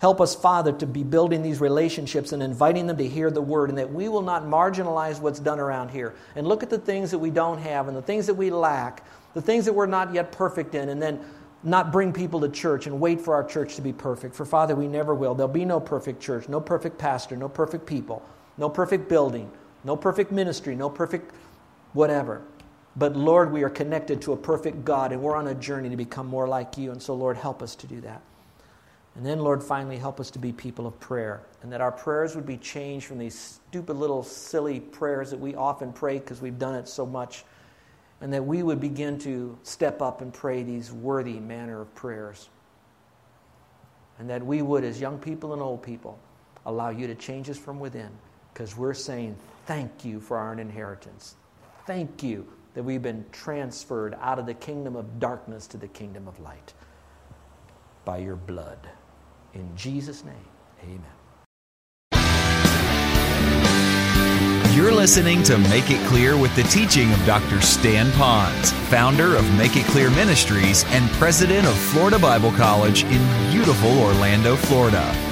Help 0.00 0.20
us, 0.20 0.34
Father, 0.34 0.72
to 0.72 0.86
be 0.86 1.04
building 1.04 1.42
these 1.42 1.60
relationships 1.60 2.32
and 2.32 2.42
inviting 2.42 2.88
them 2.88 2.96
to 2.96 3.08
hear 3.08 3.30
the 3.30 3.40
word, 3.40 3.68
and 3.68 3.78
that 3.78 3.92
we 3.92 4.08
will 4.08 4.22
not 4.22 4.42
marginalize 4.42 5.20
what's 5.20 5.38
done 5.38 5.60
around 5.60 5.90
here 5.90 6.14
and 6.34 6.46
look 6.48 6.64
at 6.64 6.70
the 6.70 6.78
things 6.78 7.12
that 7.12 7.18
we 7.18 7.30
don't 7.30 7.58
have 7.58 7.86
and 7.86 7.96
the 7.96 8.02
things 8.02 8.26
that 8.26 8.34
we 8.34 8.50
lack, 8.50 9.04
the 9.34 9.42
things 9.42 9.64
that 9.64 9.72
we're 9.72 9.86
not 9.86 10.12
yet 10.12 10.32
perfect 10.32 10.74
in, 10.74 10.88
and 10.88 11.00
then 11.00 11.20
not 11.62 11.92
bring 11.92 12.12
people 12.12 12.40
to 12.40 12.48
church 12.48 12.88
and 12.88 12.98
wait 12.98 13.20
for 13.20 13.34
our 13.34 13.44
church 13.44 13.76
to 13.76 13.82
be 13.82 13.92
perfect. 13.92 14.34
For, 14.34 14.44
Father, 14.44 14.74
we 14.74 14.88
never 14.88 15.14
will. 15.14 15.36
There'll 15.36 15.52
be 15.52 15.64
no 15.64 15.78
perfect 15.78 16.20
church, 16.20 16.48
no 16.48 16.60
perfect 16.60 16.98
pastor, 16.98 17.36
no 17.36 17.48
perfect 17.48 17.86
people, 17.86 18.24
no 18.58 18.68
perfect 18.68 19.08
building. 19.08 19.48
No 19.84 19.96
perfect 19.96 20.32
ministry, 20.32 20.76
no 20.76 20.88
perfect 20.88 21.34
whatever. 21.92 22.42
But 22.94 23.16
Lord, 23.16 23.52
we 23.52 23.62
are 23.62 23.70
connected 23.70 24.22
to 24.22 24.32
a 24.32 24.36
perfect 24.36 24.84
God 24.84 25.12
and 25.12 25.22
we're 25.22 25.36
on 25.36 25.48
a 25.48 25.54
journey 25.54 25.88
to 25.90 25.96
become 25.96 26.26
more 26.26 26.46
like 26.46 26.76
you. 26.76 26.92
And 26.92 27.02
so, 27.02 27.14
Lord, 27.14 27.36
help 27.36 27.62
us 27.62 27.74
to 27.76 27.86
do 27.86 28.00
that. 28.02 28.22
And 29.14 29.26
then, 29.26 29.40
Lord, 29.40 29.62
finally, 29.62 29.98
help 29.98 30.20
us 30.20 30.30
to 30.30 30.38
be 30.38 30.52
people 30.52 30.86
of 30.86 30.98
prayer 31.00 31.42
and 31.62 31.72
that 31.72 31.80
our 31.80 31.92
prayers 31.92 32.34
would 32.34 32.46
be 32.46 32.56
changed 32.56 33.06
from 33.06 33.18
these 33.18 33.38
stupid 33.38 33.96
little 33.96 34.22
silly 34.22 34.80
prayers 34.80 35.30
that 35.30 35.40
we 35.40 35.54
often 35.54 35.92
pray 35.92 36.18
because 36.18 36.40
we've 36.40 36.58
done 36.58 36.74
it 36.74 36.88
so 36.88 37.04
much 37.04 37.44
and 38.20 38.32
that 38.32 38.44
we 38.44 38.62
would 38.62 38.80
begin 38.80 39.18
to 39.18 39.58
step 39.64 40.00
up 40.00 40.20
and 40.22 40.32
pray 40.32 40.62
these 40.62 40.92
worthy 40.92 41.40
manner 41.40 41.80
of 41.80 41.94
prayers. 41.94 42.48
And 44.18 44.30
that 44.30 44.44
we 44.44 44.62
would, 44.62 44.84
as 44.84 45.00
young 45.00 45.18
people 45.18 45.52
and 45.52 45.60
old 45.60 45.82
people, 45.82 46.18
allow 46.64 46.90
you 46.90 47.06
to 47.08 47.14
change 47.14 47.50
us 47.50 47.58
from 47.58 47.80
within 47.80 48.10
because 48.54 48.76
we're 48.76 48.94
saying 48.94 49.36
thank 49.66 50.04
you 50.04 50.20
for 50.20 50.36
our 50.38 50.52
inheritance. 50.54 51.36
Thank 51.86 52.22
you 52.22 52.46
that 52.74 52.82
we've 52.82 53.02
been 53.02 53.24
transferred 53.32 54.16
out 54.20 54.38
of 54.38 54.46
the 54.46 54.54
kingdom 54.54 54.96
of 54.96 55.18
darkness 55.18 55.66
to 55.68 55.76
the 55.76 55.88
kingdom 55.88 56.26
of 56.28 56.40
light 56.40 56.72
by 58.04 58.18
your 58.18 58.36
blood. 58.36 58.88
In 59.54 59.76
Jesus' 59.76 60.24
name, 60.24 60.34
amen. 60.82 61.04
You're 64.74 64.92
listening 64.92 65.42
to 65.44 65.58
Make 65.58 65.90
It 65.90 66.04
Clear 66.08 66.36
with 66.36 66.56
the 66.56 66.62
teaching 66.64 67.12
of 67.12 67.24
Dr. 67.26 67.60
Stan 67.60 68.10
Ponz, 68.12 68.72
founder 68.88 69.36
of 69.36 69.58
Make 69.58 69.76
It 69.76 69.84
Clear 69.86 70.10
Ministries 70.10 70.84
and 70.88 71.10
president 71.12 71.66
of 71.66 71.76
Florida 71.76 72.18
Bible 72.18 72.52
College 72.52 73.04
in 73.04 73.50
beautiful 73.52 74.00
Orlando, 74.00 74.56
Florida. 74.56 75.31